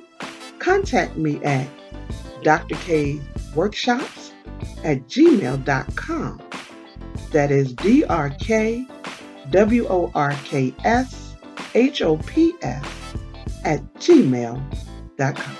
contact 0.61 1.17
me 1.17 1.43
at 1.43 1.67
drkworkshops 2.43 4.31
at 4.83 4.99
gmail.com. 5.07 6.41
That 7.31 7.51
is 7.51 7.73
D 7.73 8.03
R 8.05 8.29
K 8.29 8.85
W 9.49 9.87
O 9.87 10.11
R 10.13 10.33
K 10.43 10.73
S 10.83 11.35
H 11.73 12.01
O 12.03 12.17
P 12.17 12.53
S 12.61 12.85
at 13.65 13.81
gmail.com. 13.95 15.57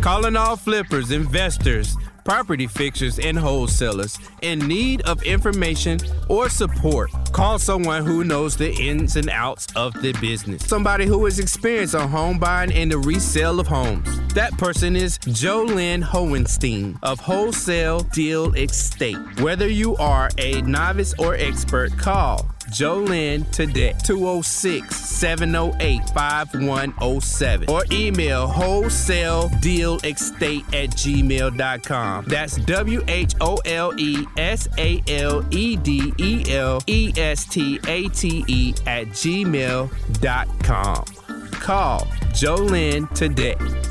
Calling 0.00 0.36
all 0.36 0.56
flippers, 0.56 1.10
investors, 1.10 1.94
property 2.24 2.66
fixers, 2.66 3.18
and 3.18 3.38
wholesalers 3.38 4.18
in 4.40 4.58
need 4.60 5.02
of 5.02 5.22
information 5.24 5.98
or 6.30 6.48
support. 6.48 7.10
Call 7.40 7.58
someone 7.58 8.04
who 8.04 8.22
knows 8.22 8.54
the 8.54 8.70
ins 8.70 9.16
and 9.16 9.30
outs 9.30 9.66
of 9.74 9.94
the 10.02 10.12
business. 10.20 10.62
Somebody 10.66 11.06
who 11.06 11.24
is 11.24 11.38
experienced 11.38 11.94
on 11.94 12.06
home 12.10 12.38
buying 12.38 12.70
and 12.70 12.92
the 12.92 12.98
resale 12.98 13.58
of 13.58 13.66
homes. 13.66 14.06
That 14.34 14.52
person 14.58 14.94
is 14.94 15.16
Jolynn 15.20 16.02
Hohenstein 16.02 16.98
of 17.02 17.18
Wholesale 17.18 18.00
Deal 18.00 18.52
Estate. 18.54 19.16
Whether 19.40 19.68
you 19.68 19.96
are 19.96 20.28
a 20.36 20.60
novice 20.60 21.14
or 21.18 21.34
expert, 21.34 21.96
call 21.96 22.46
Jolynn 22.70 23.50
today, 23.50 23.94
206 24.04 24.96
708 24.96 26.08
5107, 26.10 27.68
or 27.68 27.84
email 27.90 28.46
wholesale 28.46 29.48
deal 29.60 29.98
estate 30.04 30.64
at 30.74 30.90
gmail.com. 30.90 32.24
That's 32.26 32.56
W 32.56 33.02
H 33.08 33.34
O 33.40 33.56
L 33.64 33.92
E 33.98 34.24
S 34.36 34.68
A 34.78 35.02
L 35.08 35.44
E 35.50 35.76
D 35.76 36.12
E 36.18 36.44
L 36.50 36.80
E 36.86 37.12
S 37.16 37.44
T 37.44 37.78
A 37.86 38.08
T 38.08 38.44
E 38.46 38.74
at 38.86 39.08
gmail.com. 39.08 41.04
Call 41.52 42.00
Jolynn 42.32 43.12
today. 43.14 43.89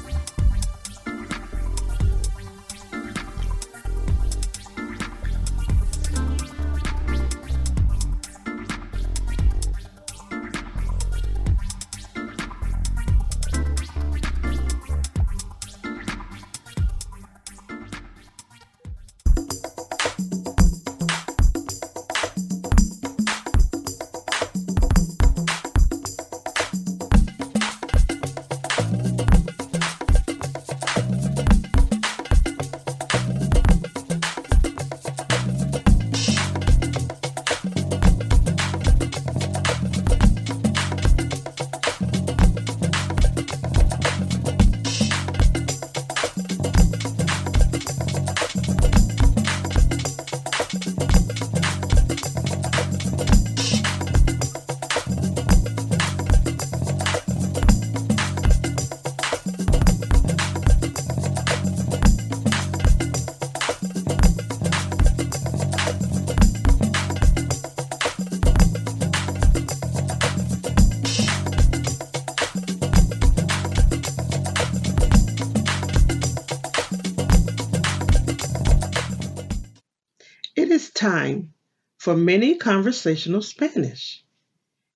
Time 80.99 81.53
for 81.97 82.15
mini 82.17 82.55
conversational 82.55 83.41
Spanish. 83.41 84.21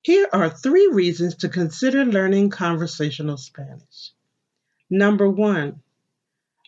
Here 0.02 0.28
are 0.34 0.50
three 0.50 0.90
reasons 0.92 1.36
to 1.36 1.48
consider 1.48 2.04
learning 2.04 2.50
conversational 2.50 3.38
Spanish. 3.38 4.12
Number 4.90 5.30
one, 5.30 5.82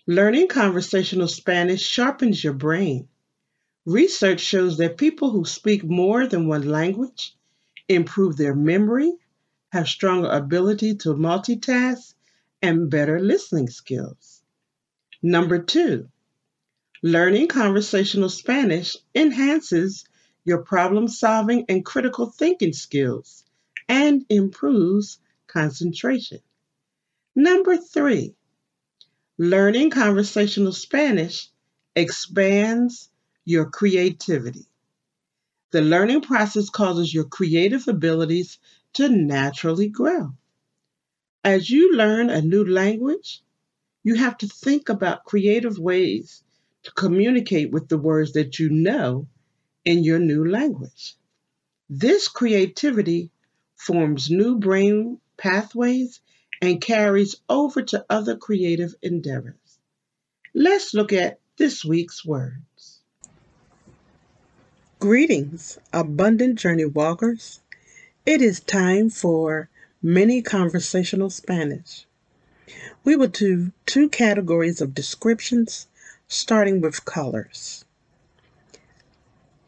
learning 0.07 0.47
conversational 0.47 1.27
Spanish 1.27 1.81
sharpens 1.81 2.45
your 2.45 2.53
brain. 2.53 3.09
Research 3.85 4.39
shows 4.39 4.77
that 4.77 4.97
people 4.97 5.31
who 5.31 5.43
speak 5.43 5.83
more 5.83 6.27
than 6.27 6.47
one 6.47 6.69
language 6.69 7.35
improve 7.89 8.37
their 8.37 8.55
memory, 8.55 9.11
have 9.73 9.89
stronger 9.89 10.29
ability 10.29 10.95
to 10.95 11.09
multitask, 11.09 12.13
and 12.61 12.89
better 12.89 13.19
listening 13.19 13.69
skills. 13.69 14.41
Number 15.21 15.59
two, 15.61 16.07
learning 17.05 17.47
conversational 17.47 18.29
Spanish 18.29 18.97
enhances 19.13 20.05
your 20.43 20.63
problem 20.63 21.07
solving 21.07 21.63
and 21.69 21.85
critical 21.85 22.31
thinking 22.31 22.73
skills 22.73 23.43
and 23.87 24.25
improves 24.27 25.19
concentration. 25.45 26.39
Number 27.35 27.77
three, 27.77 28.33
learning 29.37 29.91
conversational 29.91 30.71
Spanish 30.71 31.51
expands 31.95 33.11
your 33.45 33.69
creativity. 33.69 34.65
The 35.69 35.83
learning 35.83 36.21
process 36.21 36.71
causes 36.71 37.13
your 37.13 37.25
creative 37.25 37.87
abilities 37.87 38.57
to 38.93 39.09
naturally 39.09 39.89
grow. 39.89 40.33
As 41.43 41.69
you 41.69 41.95
learn 41.95 42.31
a 42.31 42.41
new 42.41 42.65
language, 42.65 43.43
you 44.03 44.15
have 44.15 44.39
to 44.39 44.47
think 44.47 44.89
about 44.89 45.23
creative 45.25 45.77
ways 45.77 46.41
to 46.85 46.91
communicate 46.91 47.71
with 47.71 47.89
the 47.89 47.97
words 47.97 48.33
that 48.33 48.59
you 48.59 48.69
know 48.69 49.27
in 49.83 50.03
your 50.03 50.19
new 50.19 50.47
language. 50.47 51.15
This 51.89 52.27
creativity 52.27 53.31
forms 53.75 54.29
new 54.29 54.57
brain 54.57 55.19
pathways 55.37 56.21
and 56.61 56.79
carries 56.81 57.35
over 57.49 57.81
to 57.81 58.05
other 58.09 58.37
creative 58.37 58.95
endeavors. 59.01 59.79
Let's 60.53 60.93
look 60.93 61.11
at 61.11 61.39
this 61.57 61.83
week's 61.83 62.25
words. 62.25 63.01
Greetings, 64.99 65.77
abundant 65.91 66.57
journey 66.57 66.85
walkers. 66.85 67.61
It 68.25 68.41
is 68.41 68.59
time 68.59 69.09
for 69.09 69.69
mini 70.01 70.41
conversational 70.41 71.29
Spanish. 71.29 72.05
We 73.03 73.15
will 73.15 73.27
do 73.27 73.71
two 73.85 74.09
categories 74.09 74.81
of 74.81 74.95
descriptions, 74.95 75.87
starting 76.27 76.81
with 76.81 77.05
colors. 77.05 77.85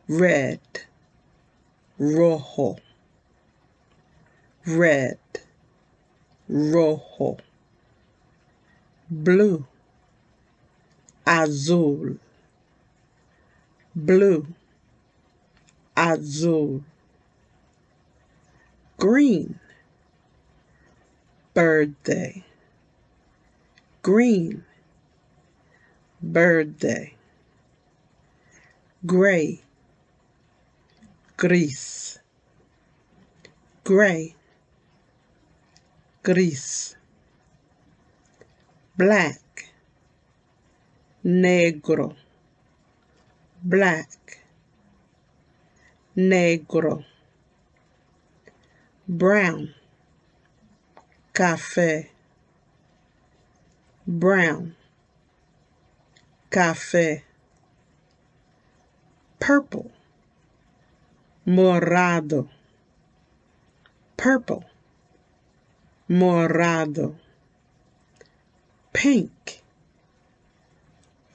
Red, 0.08 0.60
rojo, 2.00 2.78
red, 4.66 5.20
rojo, 6.48 7.38
blue, 9.10 9.66
azul, 11.26 12.18
blue, 13.96 14.48
azul, 15.96 16.84
green, 18.98 19.60
verde. 21.54 22.44
Green, 24.04 24.64
verde, 26.22 27.14
gray, 29.06 29.62
gris, 31.36 32.20
gray, 33.84 34.36
gris, 36.24 36.96
black, 38.98 39.74
negro, 41.24 42.16
black, 43.64 44.44
negro, 46.16 47.04
brown, 49.08 49.74
café. 51.34 52.10
Brown, 54.10 54.77
café, 56.50 57.24
purple, 59.40 59.92
morado, 61.46 62.48
purple, 64.16 64.64
morado, 66.10 67.16
pink, 68.94 69.62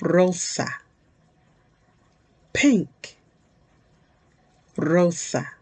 rosa, 0.00 0.80
pink, 2.52 3.16
rosa, 4.76 5.52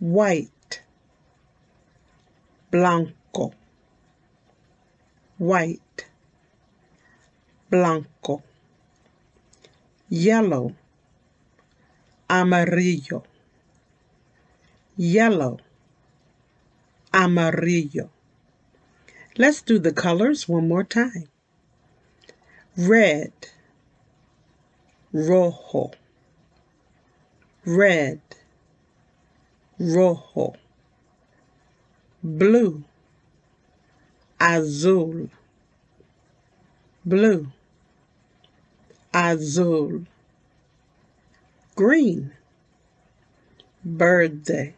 white, 0.00 0.82
blanco. 2.70 3.52
White, 5.38 6.09
blanco, 7.70 8.42
yellow, 10.08 10.74
amarillo, 12.28 13.22
yellow, 14.96 15.58
amarillo. 17.14 18.10
Let's 19.38 19.62
do 19.62 19.78
the 19.78 19.92
colors 19.92 20.48
one 20.48 20.66
more 20.66 20.82
time. 20.82 21.28
Red, 22.76 23.32
rojo, 25.12 25.92
red, 27.64 28.20
rojo, 29.78 30.54
blue, 32.22 32.84
azul, 34.40 35.30
blue, 37.04 37.52
azul, 39.12 40.06
green, 41.74 42.32
verde, 43.84 44.74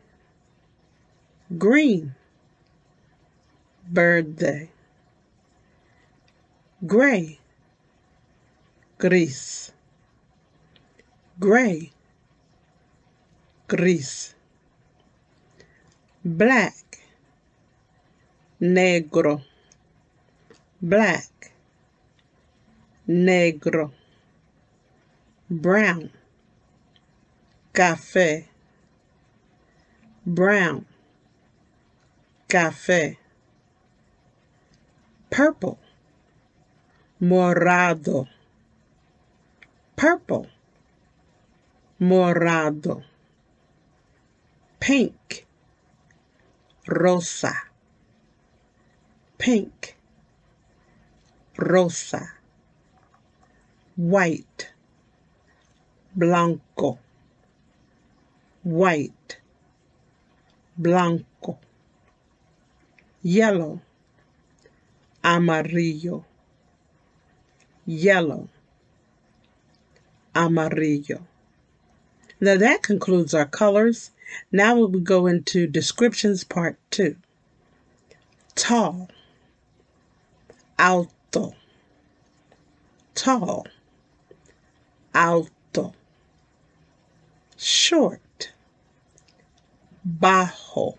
green, 1.59 2.15
verde, 3.89 4.71
gray, 6.87 7.39
gris, 8.99 9.73
gray, 11.39 11.93
gris, 13.69 14.35
black, 16.25 16.75
negro 18.61 19.43
black, 20.83 21.53
negro, 23.07 23.93
brown, 25.53 26.09
café, 27.75 28.47
brown, 30.25 30.87
café, 32.49 33.19
purple, 35.29 35.79
morado, 37.21 38.27
purple, 39.95 40.47
morado, 42.01 43.03
pink, 44.81 45.47
rosa, 46.87 47.53
pink, 49.37 49.99
rosa, 51.59 52.33
white, 53.97 54.72
blanco, 56.15 56.99
white, 58.63 59.39
blanco, 60.77 61.59
yellow, 63.23 63.81
amarillo, 65.25 66.25
yellow, 67.87 68.49
amarillo. 70.35 71.27
Now 72.41 72.57
that 72.57 72.83
concludes 72.83 73.35
our 73.35 73.47
colors. 73.47 74.11
Now 74.51 74.75
we 74.75 74.83
will 74.83 75.01
go 75.01 75.27
into 75.27 75.67
descriptions 75.67 76.43
part 76.45 76.79
two. 76.91 77.17
Tall, 78.55 79.09
alto, 80.79 81.55
tall, 83.15 83.67
alto, 85.15 85.51
short, 87.63 88.53
bajo, 90.05 90.99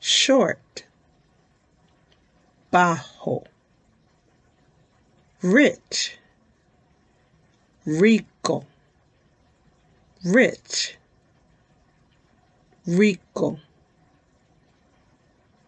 short, 0.00 0.84
bajo, 2.72 3.44
rich, 5.40 6.18
rico, 7.86 8.66
rich, 10.24 10.98
rico, 12.84 13.60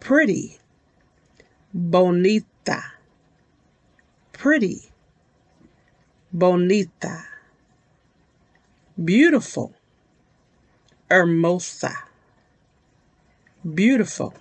pretty, 0.00 0.59
bonita. 1.72 2.82
Pretty, 4.32 4.82
bonita, 6.30 7.36
beautiful, 9.02 9.74
hermosa, 11.11 11.92
beautiful, 13.74 14.35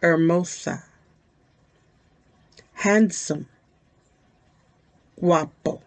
hermosa, 0.00 0.84
handsome, 2.74 3.48
guapo, 5.20 5.82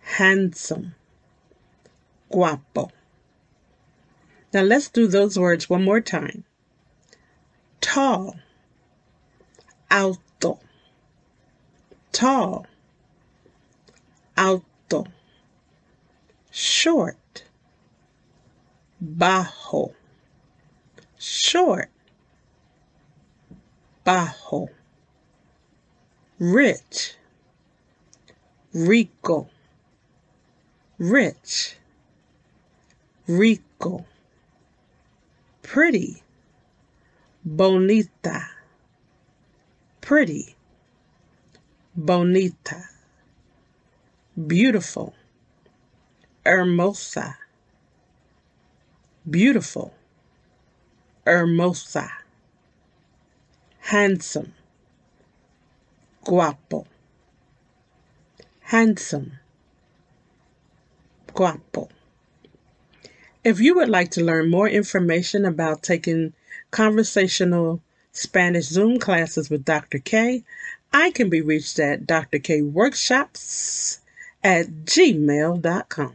handsome, 0.00 0.94
guapo. 2.28 2.90
Now 4.52 4.62
let's 4.62 4.88
do 4.88 5.06
those 5.06 5.38
words 5.38 5.70
one 5.70 5.84
more 5.84 6.00
time. 6.00 6.44
Tall, 7.80 8.36
alto, 9.90 10.60
tall, 12.12 12.66
alto, 14.36 15.06
short, 16.52 17.44
bajo, 19.02 19.94
short, 21.18 21.90
bajo, 24.04 24.68
rich, 26.38 27.16
rico, 28.74 29.48
rich, 30.98 31.76
rico, 33.26 34.04
pretty, 35.62 36.22
bonita, 37.42 38.50
pretty, 40.02 40.54
bonita, 41.96 42.84
beautiful, 44.46 45.14
hermosa, 46.44 47.36
beautiful, 49.28 49.94
hermosa, 51.24 52.10
handsome, 53.78 54.54
guapo, 56.24 56.86
handsome, 58.60 59.32
guapo. 61.32 61.88
If 63.44 63.60
you 63.60 63.74
would 63.76 63.88
like 63.88 64.10
to 64.12 64.24
learn 64.24 64.50
more 64.50 64.68
information 64.68 65.44
about 65.44 65.82
taking 65.82 66.32
conversational 66.70 67.80
Spanish 68.12 68.66
Zoom 68.66 68.98
classes 68.98 69.50
with 69.50 69.64
Dr. 69.64 69.98
K, 69.98 70.44
I 70.92 71.10
can 71.10 71.28
be 71.30 71.40
reached 71.40 71.78
at 71.78 72.06
drkworkshops 72.06 73.98
at 74.44 74.66
gmail.com. 74.84 76.14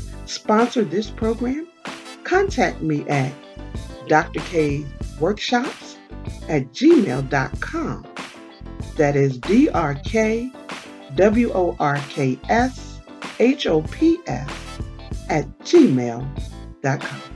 sponsor 0.31 0.83
this 0.83 1.09
program, 1.09 1.67
contact 2.23 2.81
me 2.81 3.07
at 3.07 3.33
drkworkshops 4.07 5.97
at 6.49 6.71
gmail.com. 6.73 8.07
That 8.97 9.15
is 9.15 9.37
D 9.37 9.69
R 9.69 9.95
K 9.95 10.51
W 11.15 11.51
O 11.53 11.75
R 11.79 11.97
K 12.09 12.39
S 12.49 12.99
H 13.39 13.67
O 13.67 13.81
P 13.83 14.19
S 14.27 14.51
at 15.29 15.47
gmail.com. 15.59 17.30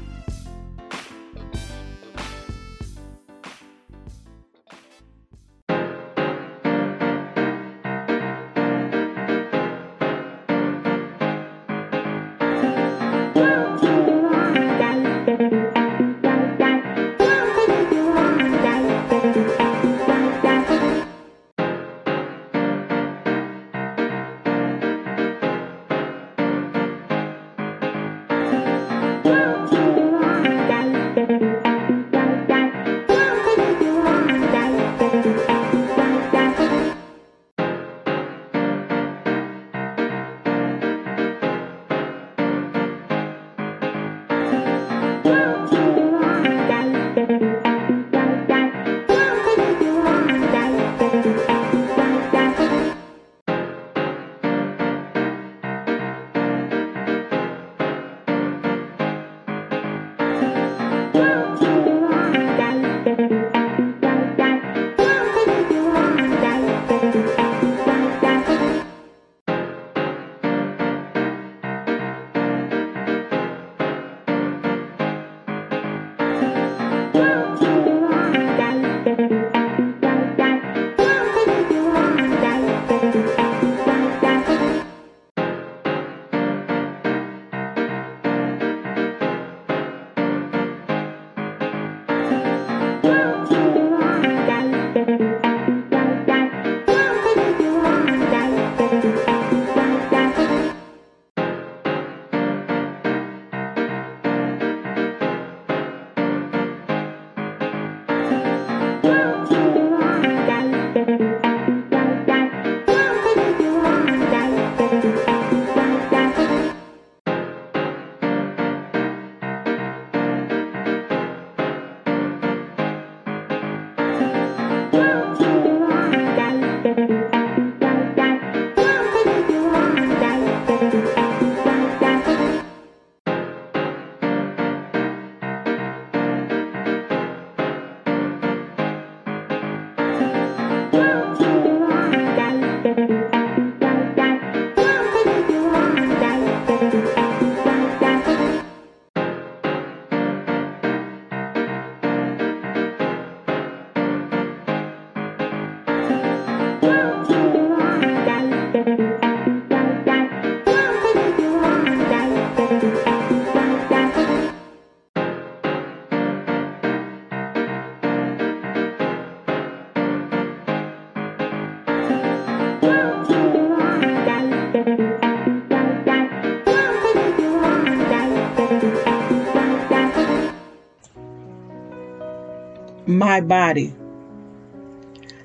body? 183.48 183.94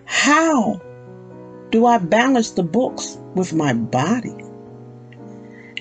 How 0.05 0.81
do 1.71 1.87
I 1.87 1.99
balance 1.99 2.51
the 2.51 2.63
books 2.63 3.17
with 3.35 3.53
my 3.53 3.73
body? 3.73 4.35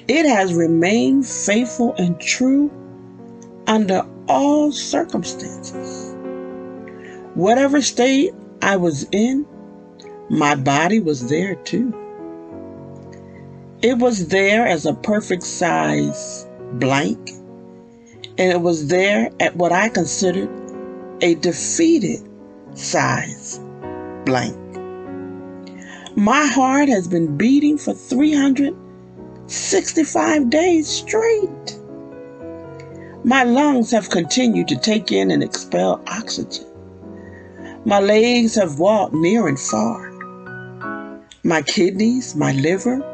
It 0.07 0.25
has 0.25 0.53
remained 0.53 1.27
faithful 1.27 1.93
and 1.97 2.19
true 2.19 2.71
under 3.67 4.05
all 4.27 4.71
circumstances. 4.71 6.15
Whatever 7.35 7.81
state 7.81 8.33
I 8.61 8.77
was 8.77 9.07
in, 9.11 9.45
my 10.29 10.55
body 10.55 10.99
was 10.99 11.27
there 11.27 11.55
too. 11.55 11.93
It 13.81 13.97
was 13.97 14.27
there 14.27 14.67
as 14.67 14.85
a 14.85 14.93
perfect 14.93 15.43
size 15.43 16.47
blank, 16.73 17.29
and 18.37 18.51
it 18.51 18.61
was 18.61 18.87
there 18.87 19.31
at 19.39 19.55
what 19.55 19.71
I 19.71 19.89
considered 19.89 20.49
a 21.21 21.35
defeated 21.35 22.27
size 22.75 23.59
blank. 24.25 24.57
My 26.15 26.45
heart 26.45 26.89
has 26.89 27.07
been 27.07 27.37
beating 27.37 27.77
for 27.77 27.93
365 27.93 30.49
days 30.49 30.87
straight. 30.87 31.79
My 33.23 33.43
lungs 33.43 33.91
have 33.91 34.09
continued 34.09 34.67
to 34.69 34.77
take 34.77 35.11
in 35.11 35.29
and 35.31 35.43
expel 35.43 36.01
oxygen. 36.07 36.65
My 37.85 37.99
legs 37.99 38.55
have 38.55 38.79
walked 38.79 39.13
near 39.13 39.47
and 39.47 39.59
far. 39.59 40.09
My 41.43 41.61
kidneys, 41.61 42.35
my 42.35 42.53
liver, 42.53 43.05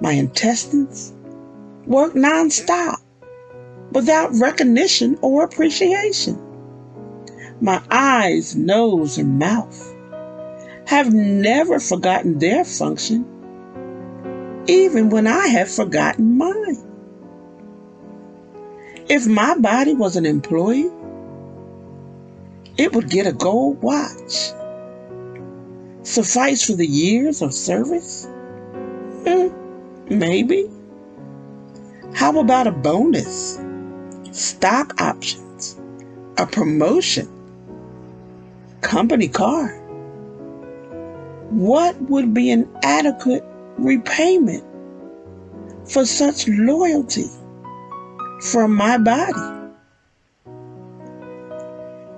my 0.00 0.12
intestines 0.12 1.12
work 1.86 2.14
nonstop 2.14 3.00
without 3.92 4.30
recognition 4.34 5.18
or 5.22 5.44
appreciation. 5.44 6.38
My 7.64 7.80
eyes, 7.90 8.54
nose, 8.54 9.16
and 9.16 9.38
mouth 9.38 9.96
have 10.86 11.14
never 11.14 11.80
forgotten 11.80 12.38
their 12.38 12.62
function, 12.62 13.24
even 14.66 15.08
when 15.08 15.26
I 15.26 15.46
have 15.46 15.70
forgotten 15.70 16.36
mine. 16.36 16.76
If 19.08 19.26
my 19.26 19.56
body 19.56 19.94
was 19.94 20.14
an 20.16 20.26
employee, 20.26 20.90
it 22.76 22.94
would 22.94 23.08
get 23.08 23.26
a 23.26 23.32
gold 23.32 23.80
watch. 23.80 24.52
Suffice 26.02 26.66
for 26.66 26.74
the 26.74 26.86
years 26.86 27.40
of 27.40 27.54
service? 27.54 28.26
Hmm, 29.26 29.48
maybe. 30.10 30.70
How 32.12 32.38
about 32.38 32.66
a 32.66 32.72
bonus? 32.72 33.58
Stock 34.32 35.00
options? 35.00 35.80
A 36.36 36.44
promotion? 36.46 37.33
Company 38.84 39.28
car? 39.28 39.68
What 41.48 41.98
would 42.02 42.34
be 42.34 42.50
an 42.50 42.68
adequate 42.82 43.42
repayment 43.78 44.62
for 45.88 46.04
such 46.04 46.46
loyalty 46.46 47.24
from 48.42 48.74
my 48.74 48.98
body? 48.98 49.72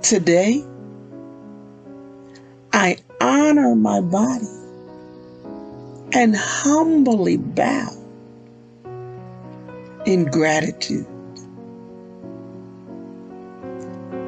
Today, 0.03 0.65
I 2.73 2.99
honor 3.21 3.77
my 3.77 4.01
body 4.01 4.51
and 6.13 6.35
humbly 6.37 7.37
bow 7.37 7.91
in 10.05 10.25
gratitude. 10.25 11.07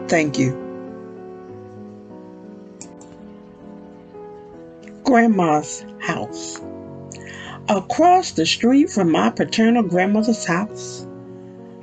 Thank 0.06 0.38
you. 0.38 0.67
Grandma's 5.08 5.86
house. 6.00 6.60
Across 7.70 8.32
the 8.32 8.44
street 8.44 8.90
from 8.90 9.10
my 9.10 9.30
paternal 9.30 9.82
grandmother's 9.82 10.44
house 10.44 11.06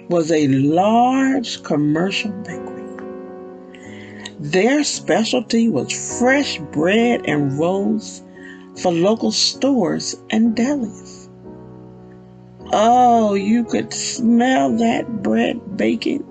was 0.10 0.32
a 0.32 0.48
large 0.50 1.64
commercial 1.64 2.30
bakery. 2.44 2.84
Their 4.40 4.84
specialty 4.84 5.68
was 5.68 6.20
fresh 6.20 6.60
bread 6.72 7.24
and 7.26 7.58
rolls 7.58 8.22
for 8.80 8.92
local 8.94 9.32
stores 9.32 10.16
and 10.30 10.56
delis. 10.56 11.28
Oh, 12.74 13.34
you 13.34 13.64
could 13.64 13.92
smell 13.92 14.78
that 14.78 15.24
bread 15.24 15.76
baking 15.76 16.24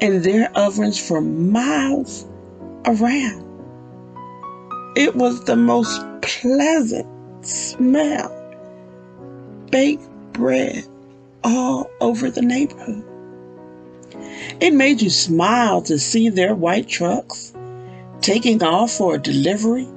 in 0.00 0.22
their 0.22 0.50
ovens 0.56 0.98
for 0.98 1.20
miles 1.20 2.26
around. 2.86 3.49
It 5.00 5.16
was 5.16 5.42
the 5.44 5.56
most 5.56 6.04
pleasant 6.20 7.08
smell. 7.40 8.30
Baked 9.70 10.06
bread 10.34 10.84
all 11.42 11.90
over 12.02 12.30
the 12.30 12.42
neighborhood. 12.42 13.02
It 14.60 14.74
made 14.74 15.00
you 15.00 15.08
smile 15.08 15.80
to 15.88 15.98
see 15.98 16.28
their 16.28 16.54
white 16.54 16.86
trucks 16.86 17.54
taking 18.20 18.62
off 18.62 18.92
for 18.92 19.14
a 19.14 19.18
delivery 19.18 19.88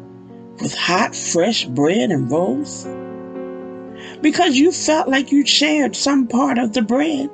with 0.61 0.73
hot, 0.73 1.13
fresh 1.13 1.65
bread 1.65 2.09
and 2.09 2.31
rolls. 2.31 2.87
Because 4.21 4.55
you 4.55 4.71
felt 4.71 5.09
like 5.09 5.33
you 5.33 5.45
shared 5.45 5.97
some 5.97 6.27
part 6.29 6.57
of 6.57 6.71
the 6.71 6.81
bread 6.81 7.29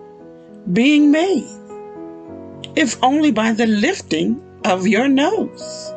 being 0.73 1.11
made, 1.11 1.47
if 2.75 2.97
only 3.03 3.29
by 3.29 3.53
the 3.53 3.67
lifting 3.67 4.41
of 4.65 4.87
your 4.87 5.07
nose 5.07 5.93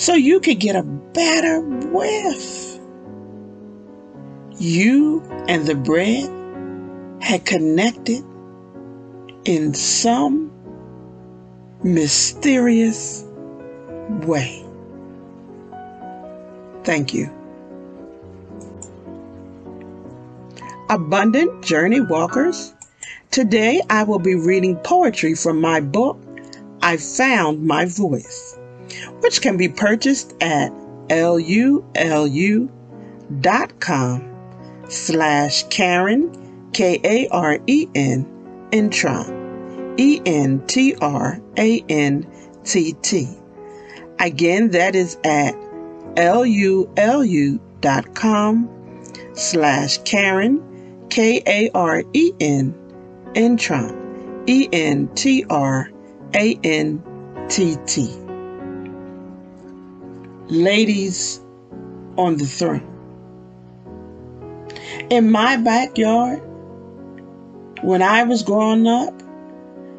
so 0.00 0.14
you 0.14 0.40
could 0.40 0.58
get 0.58 0.74
a 0.74 0.82
better 0.82 1.60
whiff. 1.60 2.78
You 4.58 5.22
and 5.46 5.66
the 5.66 5.74
bread 5.74 6.24
had 7.22 7.44
connected 7.44 8.24
in 9.44 9.74
some 9.74 10.50
mysterious 11.82 13.26
way. 14.22 14.64
Thank 16.82 17.12
you. 17.12 17.30
Abundant 20.88 21.62
Journey 21.62 22.00
Walkers, 22.00 22.72
today 23.30 23.82
I 23.90 24.04
will 24.04 24.18
be 24.18 24.34
reading 24.34 24.76
poetry 24.76 25.34
from 25.34 25.60
my 25.60 25.80
book, 25.80 26.18
I 26.80 26.96
Found 26.96 27.66
My 27.66 27.84
Voice 27.84 28.49
which 29.20 29.40
can 29.40 29.56
be 29.56 29.68
purchased 29.68 30.34
at 30.40 30.72
lulu.com 31.10 32.70
slash 34.88 35.64
Karen, 35.64 36.70
K-A-R-E-N, 36.72 38.26
Entrantt, 38.70 39.40
E-N-T-R-A-N-T-T. 39.98 40.58
Again, 44.18 44.70
that 44.70 44.94
is 44.94 45.18
at 45.24 45.54
lulu.com 46.16 47.60
slash 49.34 49.98
Karen, 49.98 50.60
K-A-R-E-N, 51.08 52.74
Entrantt, 53.34 53.96
E-N-T-R-A-N-T-T 54.48 55.50
ladies 60.50 61.40
on 62.18 62.36
the 62.36 62.44
throne. 62.44 62.86
In 65.08 65.30
my 65.30 65.56
backyard, 65.56 66.42
when 67.82 68.02
I 68.02 68.24
was 68.24 68.42
growing 68.42 68.86
up, 68.86 69.14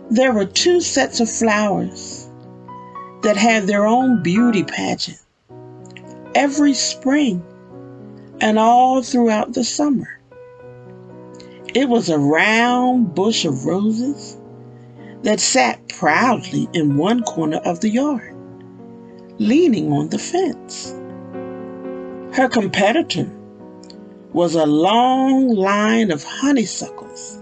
there 0.10 0.34
were 0.34 0.46
two 0.46 0.82
sets 0.82 1.20
of 1.22 1.32
flowers 1.32 2.30
that 3.24 3.38
had 3.38 3.66
their 3.66 3.86
own 3.86 4.22
beauty 4.22 4.64
pageant 4.64 5.18
every 6.36 6.74
spring 6.74 7.44
and 8.40 8.58
all 8.58 9.02
throughout 9.02 9.54
the 9.54 9.64
summer. 9.64 10.20
It 11.74 11.88
was 11.88 12.10
a 12.10 12.18
round 12.18 13.16
bush 13.16 13.46
of 13.46 13.66
roses 13.66 14.38
that 15.24 15.40
sat 15.40 15.88
proudly 15.88 16.68
in 16.74 16.98
one 16.98 17.24
corner 17.24 17.58
of 17.58 17.80
the 17.80 17.90
yard 17.90 18.31
leaning 19.42 19.92
on 19.92 20.08
the 20.10 20.20
fence. 20.20 20.92
Her 22.32 22.48
competitor 22.48 23.28
was 24.34 24.54
a 24.54 24.68
long 24.68 25.48
line 25.48 26.12
of 26.12 26.24
honeysuckles 26.24 27.40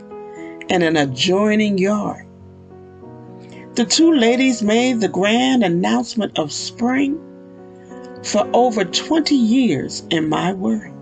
in 0.70 0.82
an 0.82 0.96
adjoining 0.96 1.78
yard. 1.78 2.26
The 3.76 3.84
two 3.84 4.14
ladies 4.14 4.64
made 4.64 5.02
the 5.02 5.10
grand 5.10 5.62
announcement 5.62 6.40
of 6.40 6.54
spring 6.54 7.20
for 8.24 8.50
over 8.54 8.86
20 8.86 9.36
years 9.36 10.02
in 10.10 10.30
my 10.30 10.54
worry. 10.54 10.94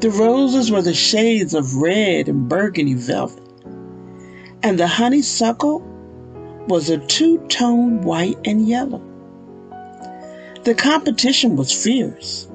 The 0.00 0.10
roses 0.10 0.70
were 0.70 0.80
the 0.80 0.94
shades 0.94 1.52
of 1.52 1.76
red 1.76 2.30
and 2.30 2.48
burgundy 2.48 2.94
velvet, 2.94 3.42
and 4.62 4.78
the 4.78 4.86
honeysuckle 4.86 5.80
was 6.66 6.88
a 6.88 6.96
two 6.96 7.36
tone 7.48 8.00
white 8.00 8.38
and 8.46 8.66
yellow. 8.66 9.02
The 10.68 10.74
competition 10.74 11.56
was 11.56 11.72
fierce, 11.72 12.46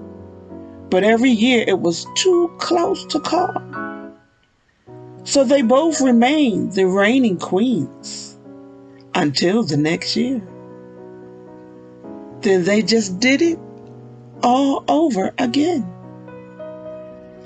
but 0.91 1.03
every 1.03 1.31
year 1.31 1.65
it 1.67 1.79
was 1.79 2.05
too 2.13 2.47
close 2.59 3.03
to 3.07 3.19
call. 3.19 3.51
So 5.23 5.43
they 5.43 5.63
both 5.63 5.99
remained 5.99 6.73
the 6.73 6.85
reigning 6.85 7.39
queens 7.39 8.37
until 9.15 9.63
the 9.63 9.77
next 9.77 10.15
year. 10.15 10.47
Then 12.41 12.65
they 12.65 12.83
just 12.83 13.19
did 13.19 13.41
it 13.41 13.57
all 14.43 14.85
over 14.87 15.33
again. 15.39 15.83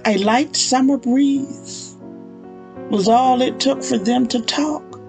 A 0.03 0.17
light 0.17 0.53
summer 0.57 0.97
breeze 0.97 1.95
was 2.89 3.07
all 3.07 3.41
it 3.41 3.61
took 3.61 3.81
for 3.81 3.97
them 3.97 4.27
to 4.27 4.41
talk 4.41 4.99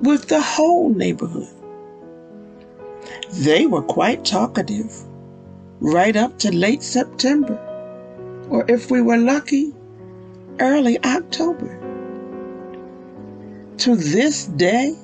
with 0.00 0.26
the 0.26 0.40
whole 0.40 0.92
neighborhood. 0.92 1.53
They 3.38 3.66
were 3.66 3.82
quite 3.82 4.24
talkative 4.24 4.94
right 5.80 6.14
up 6.14 6.38
to 6.38 6.54
late 6.54 6.84
September, 6.84 7.58
or 8.48 8.64
if 8.70 8.92
we 8.92 9.02
were 9.02 9.16
lucky, 9.16 9.74
early 10.60 11.02
October. 11.04 11.76
To 13.78 13.96
this 13.96 14.46
day, 14.46 14.94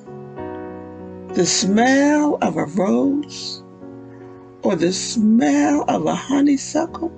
the 1.35 1.45
smell 1.45 2.39
of 2.41 2.57
a 2.57 2.67
rose 2.67 3.65
or 4.63 4.77
the 4.77 4.93
smell 4.93 5.85
of 5.89 6.07
a 6.07 6.15
honeysuckle 6.15 7.09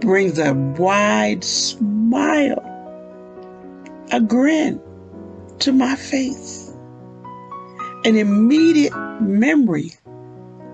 brings 0.00 0.40
a 0.40 0.52
wide 0.52 1.44
smile, 1.44 2.60
a 4.10 4.20
grin 4.20 4.80
to 5.60 5.72
my 5.72 5.94
face, 5.94 6.72
an 8.04 8.16
immediate 8.16 8.92
memory 9.20 9.92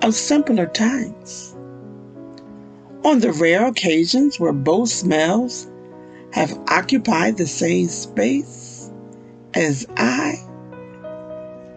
of 0.03 0.15
simpler 0.15 0.67
times. 0.67 1.57
On 3.05 3.19
the 3.21 3.33
rare 3.33 3.67
occasions 3.67 4.39
where 4.39 4.53
both 4.53 4.89
smells 4.89 5.69
have 6.33 6.57
occupied 6.69 7.37
the 7.37 7.47
same 7.47 7.89
space 7.89 8.91
as 9.55 9.87
I, 9.97 10.35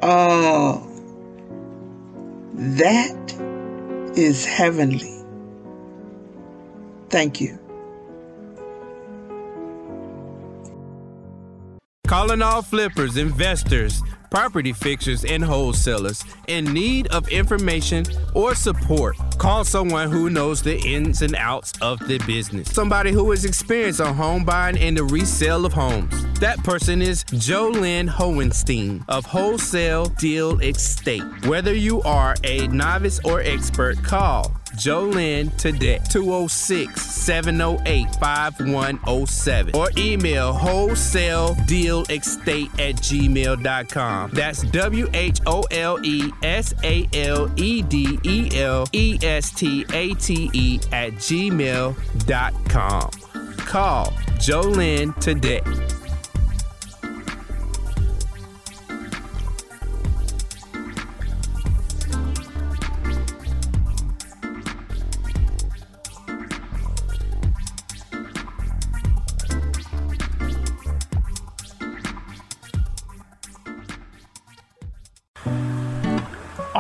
oh, 0.02 0.88
that 2.54 3.34
is 4.16 4.46
heavenly. 4.46 5.12
Thank 7.10 7.42
you. 7.42 7.60
Calling 12.08 12.42
all 12.42 12.62
flippers, 12.62 13.18
investors, 13.18 14.02
property 14.30 14.74
fixers, 14.74 15.24
and 15.26 15.44
wholesalers 15.44 16.24
in 16.48 16.66
need 16.74 17.08
of 17.08 17.28
information 17.30 18.06
or 18.34 18.56
support. 18.56 19.18
Call 19.38 19.64
someone 19.64 20.10
who 20.10 20.30
knows 20.30 20.62
the 20.62 20.78
ins 20.80 21.22
and 21.22 21.36
outs 21.36 21.74
of 21.82 22.00
the 22.08 22.18
business. 22.26 22.72
Somebody 22.72 23.12
who 23.12 23.32
is 23.32 23.46
experienced 23.46 24.02
on 24.02 24.16
home 24.16 24.44
buying 24.44 24.78
and 24.78 24.98
the 24.98 25.04
resale 25.04 25.66
of 25.66 25.74
homes. 25.74 26.26
That 26.40 26.64
person 26.64 27.02
is 27.02 27.24
Jolynn 27.26 28.08
Hohenstein 28.10 29.04
of 29.08 29.26
Wholesale 29.26 30.06
Deal 30.06 30.60
Estate. 30.60 31.24
Whether 31.46 31.74
you 31.74 32.02
are 32.02 32.36
a 32.44 32.68
novice 32.68 33.20
or 33.24 33.42
expert, 33.42 34.04
call 34.04 34.52
Jolynn 34.76 35.56
today, 35.58 36.00
206 36.10 37.02
708 37.02 38.16
5107, 38.16 39.76
or 39.76 39.90
email 39.98 40.54
wholesale 40.54 41.56
deal 41.66 42.04
estate 42.10 42.70
at 42.74 42.96
gmail.com. 42.96 44.32
That's 44.32 44.62
W 44.64 45.10
H 45.14 45.40
O 45.46 45.62
L 45.72 46.00
E 46.04 46.32
S 46.44 46.74
A 46.84 47.08
L 47.14 47.52
E 47.56 47.82
D 47.82 48.20
E 48.24 48.50
L 48.60 48.88
E 48.92 49.18
S 49.22 49.52
T 49.52 49.86
A 49.94 50.14
T 50.16 50.50
E 50.54 50.80
at 50.92 51.14
gmail.com. 51.14 53.10
Call 53.58 54.06
Jolynn 54.38 55.20
today. 55.20 55.62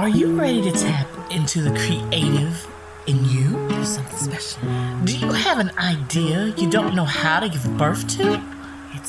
Are 0.05 0.09
you 0.09 0.39
ready 0.39 0.61
to 0.61 0.71
tap 0.71 1.07
into 1.31 1.63
the 1.63 1.71
creative 1.71 2.67
in 3.07 3.25
you? 3.25 3.67
There's 3.69 3.95
something 3.95 4.15
special. 4.15 4.61
Do 5.03 5.17
you 5.17 5.31
have 5.31 5.57
an 5.57 5.71
idea 5.79 6.53
you 6.57 6.69
don't 6.69 6.93
know 6.93 7.05
how 7.05 7.39
to 7.39 7.49
give 7.49 7.65
birth 7.75 8.07
to? 8.17 8.35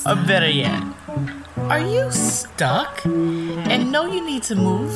Or 0.07 0.17
better 0.17 0.49
yet, 0.49 0.83
are 1.59 1.81
you 1.81 2.11
stuck 2.11 3.05
and 3.05 3.93
know 3.93 4.07
you 4.07 4.25
need 4.25 4.43
to 4.45 4.55
move, 4.55 4.91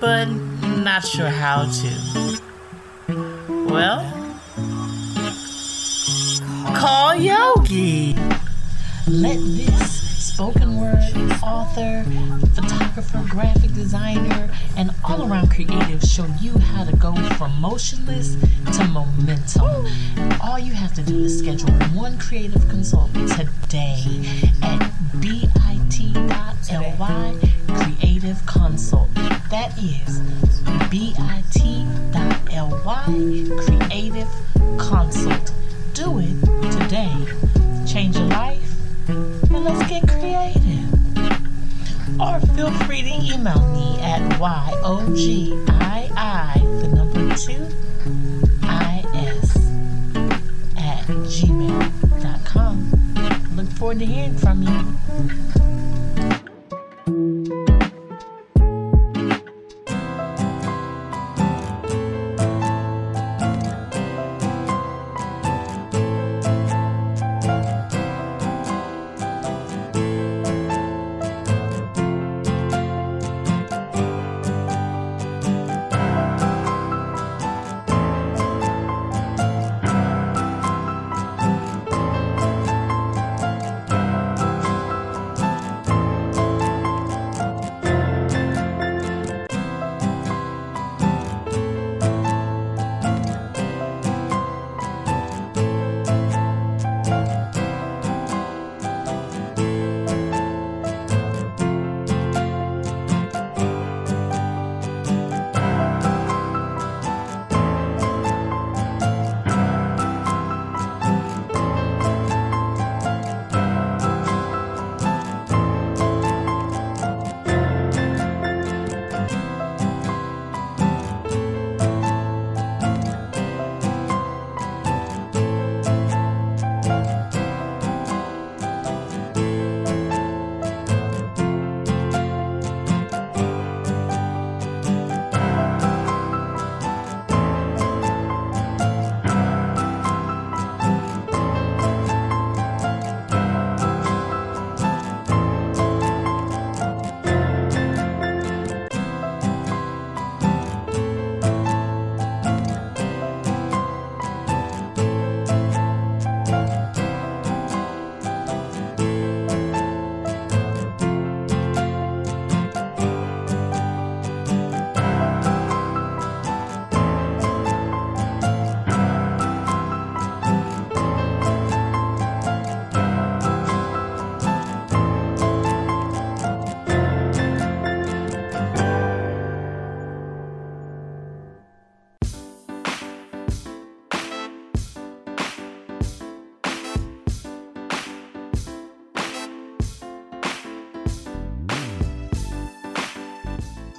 but 0.00 0.24
not 0.24 1.06
sure 1.06 1.30
how 1.30 1.70
to? 1.70 2.40
Well, 3.70 4.02
call 6.74 7.14
Yogi. 7.14 8.16
Let 9.06 9.38
this 9.38 9.97
spoken 10.18 10.76
word 10.76 10.98
author, 11.42 12.04
photographer, 12.54 13.24
graphic 13.28 13.72
designer, 13.72 14.50
and 14.76 14.90
all 15.04 15.30
around 15.30 15.50
creative 15.50 16.02
show 16.02 16.26
you 16.40 16.58
how 16.58 16.84
to 16.84 16.94
go 16.96 17.14
from 17.36 17.58
motionless 17.60 18.34
to 18.76 18.84
momentum. 18.88 19.86
All 20.40 20.58
you 20.58 20.74
have 20.74 20.92
to 20.94 21.02
do 21.02 21.24
is 21.24 21.38
schedule 21.38 21.72
one 21.94 22.18
creative 22.18 22.68
consult 22.68 23.14
today 23.14 24.24
at 24.62 24.90
bit.ly 25.20 25.78
creative 27.68 28.44
consult. 28.46 29.14
That 29.50 29.72
is 29.78 30.18
bit.ly 30.90 31.44
creative 33.64 34.28
consult. 34.78 35.52
Do 35.94 36.18
it 36.18 36.72
today. 36.72 37.14
Change 37.86 38.16
your 38.16 38.26
life 38.26 38.77
and 39.08 39.64
let's 39.64 39.88
get 39.88 40.06
creative. 40.08 40.92
Or 42.20 42.40
feel 42.54 42.70
free 42.84 43.02
to 43.02 43.34
email 43.34 43.66
me 43.72 43.98
at 44.00 44.20
YOGII, 44.38 45.58
the 46.80 46.88
number 46.88 47.34
two, 47.36 47.64
IS 48.64 49.56
at 50.76 51.06
gmail.com. 51.26 52.76
Look 53.56 53.68
forward 53.68 53.98
to 54.00 54.06
hearing 54.06 54.36
from 54.36 54.62
you. 54.62 55.57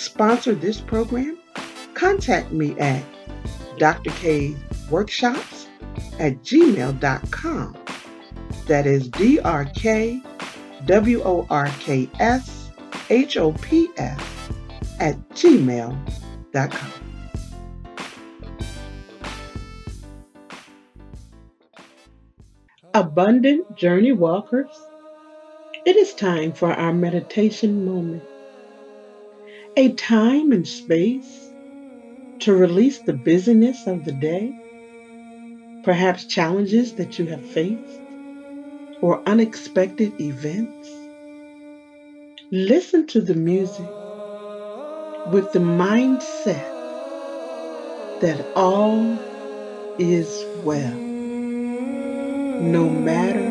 sponsor 0.00 0.54
this 0.54 0.80
program, 0.80 1.38
contact 1.94 2.52
me 2.52 2.78
at 2.78 3.04
drkworkshops 3.78 5.66
at 6.18 6.42
gmail.com. 6.42 7.76
That 8.66 8.86
is 8.86 9.08
D 9.08 9.40
R 9.40 9.64
K 9.66 10.22
W 10.86 11.22
O 11.22 11.46
R 11.50 11.68
K 11.80 12.08
S 12.18 12.70
H 13.10 13.36
O 13.36 13.52
P 13.52 13.88
S 13.96 14.22
at 14.98 15.16
gmail.com. 15.30 16.92
Abundant 22.92 23.76
Journey 23.76 24.10
Walkers, 24.12 24.66
it 25.86 25.96
is 25.96 26.12
time 26.14 26.52
for 26.52 26.72
our 26.72 26.92
meditation 26.92 27.84
moment. 27.84 28.22
A 29.76 29.92
time 29.92 30.50
and 30.50 30.66
space 30.66 31.50
to 32.40 32.52
release 32.52 32.98
the 32.98 33.12
busyness 33.12 33.86
of 33.86 34.04
the 34.04 34.12
day, 34.12 34.52
perhaps 35.84 36.24
challenges 36.24 36.94
that 36.94 37.18
you 37.18 37.26
have 37.26 37.44
faced, 37.44 38.00
or 39.00 39.22
unexpected 39.26 40.20
events. 40.20 40.88
Listen 42.50 43.06
to 43.08 43.20
the 43.20 43.34
music 43.34 43.88
with 45.30 45.52
the 45.52 45.60
mindset 45.60 46.68
that 48.20 48.44
all 48.56 49.18
is 49.98 50.44
well 50.64 50.96
no 52.60 52.88
matter 52.90 53.50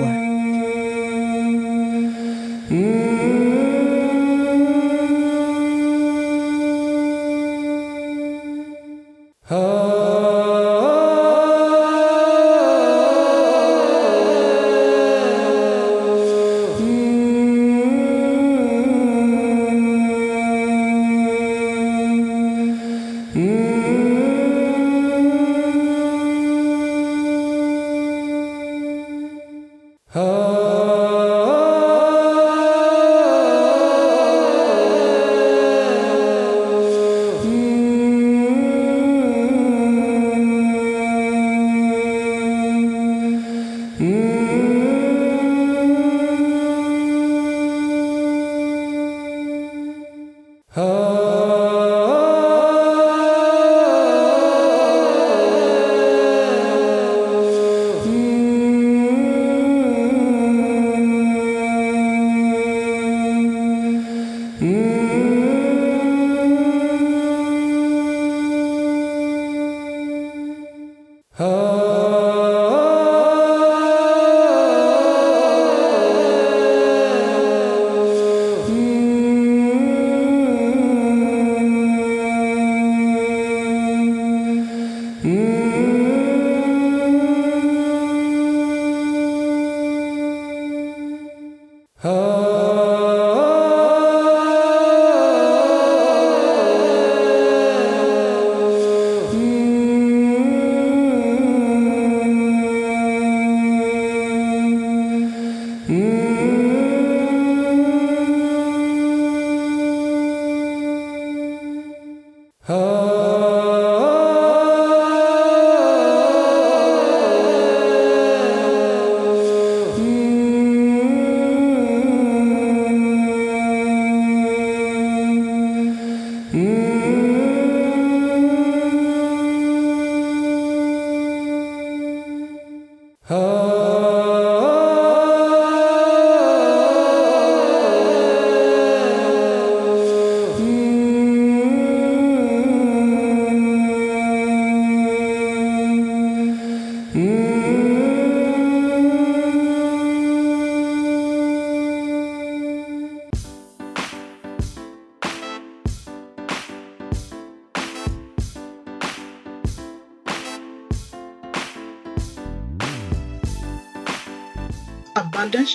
what. 0.00 0.29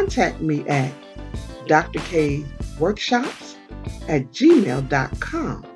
contact 0.00 0.40
me 0.40 0.66
at 0.66 0.90
drkworkshops 1.66 3.56
at 4.08 4.32
gmail.com. 4.32 5.66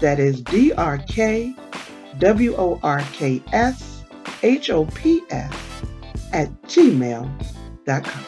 That 0.00 0.18
is 0.18 0.40
D 0.40 0.72
R 0.72 0.96
K 0.98 1.54
W 2.18 2.56
O 2.56 2.80
R 2.82 3.02
K 3.12 3.42
S 3.52 4.02
H 4.42 4.70
O 4.70 4.86
P 4.86 5.20
S 5.30 5.54
at 6.32 6.50
gmail.com. 6.62 8.24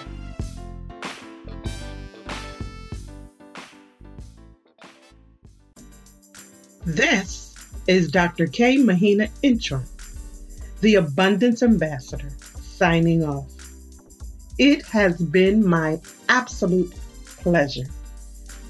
This 6.85 7.55
is 7.87 8.11
Dr. 8.11 8.47
K. 8.47 8.77
Mahina 8.77 9.29
Intro, 9.43 9.83
the 10.83 10.97
Abundance 10.97 11.62
Ambassador, 11.62 12.31
signing 12.61 13.25
off. 13.25 13.56
It 14.59 14.87
has 14.87 15.21
been 15.21 15.67
my 15.67 16.01
absolute 16.31 16.95
pleasure 17.41 17.85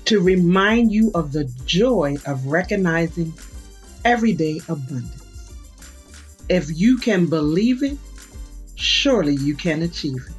to 0.06 0.20
remind 0.20 0.90
you 0.92 1.12
of 1.14 1.30
the 1.32 1.44
joy 1.64 2.16
of 2.26 2.46
recognizing 2.46 3.32
everyday 4.04 4.60
abundance. 4.68 5.22
If 6.48 6.76
you 6.76 6.98
can 6.98 7.26
believe 7.26 7.84
it, 7.84 7.98
surely 8.74 9.36
you 9.36 9.54
can 9.54 9.82
achieve 9.82 10.26
it. 10.28 10.34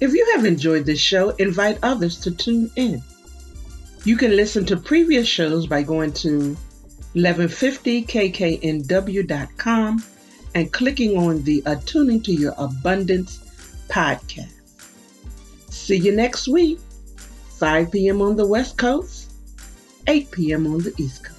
If 0.00 0.14
you 0.14 0.26
have 0.34 0.46
enjoyed 0.46 0.86
this 0.86 1.00
show, 1.00 1.28
invite 1.30 1.80
others 1.82 2.18
to 2.20 2.30
tune 2.30 2.70
in. 2.76 3.02
You 4.04 4.16
can 4.16 4.34
listen 4.34 4.64
to 4.66 4.78
previous 4.78 5.28
shows 5.28 5.66
by 5.66 5.82
going 5.82 6.14
to 6.14 6.56
1150kknw.com 7.14 10.04
and 10.54 10.72
clicking 10.72 11.18
on 11.18 11.42
the 11.42 11.62
Attuning 11.66 12.22
to 12.22 12.32
Your 12.32 12.54
Abundance 12.56 13.40
podcast. 13.88 14.52
See 15.70 15.96
you 15.96 16.14
next 16.14 16.48
week, 16.48 16.78
5 17.58 17.90
p.m. 17.90 18.22
on 18.22 18.36
the 18.36 18.46
West 18.46 18.76
Coast, 18.78 19.32
8 20.06 20.30
p.m. 20.30 20.66
on 20.66 20.78
the 20.78 20.92
East 20.98 21.24
Coast. 21.24 21.37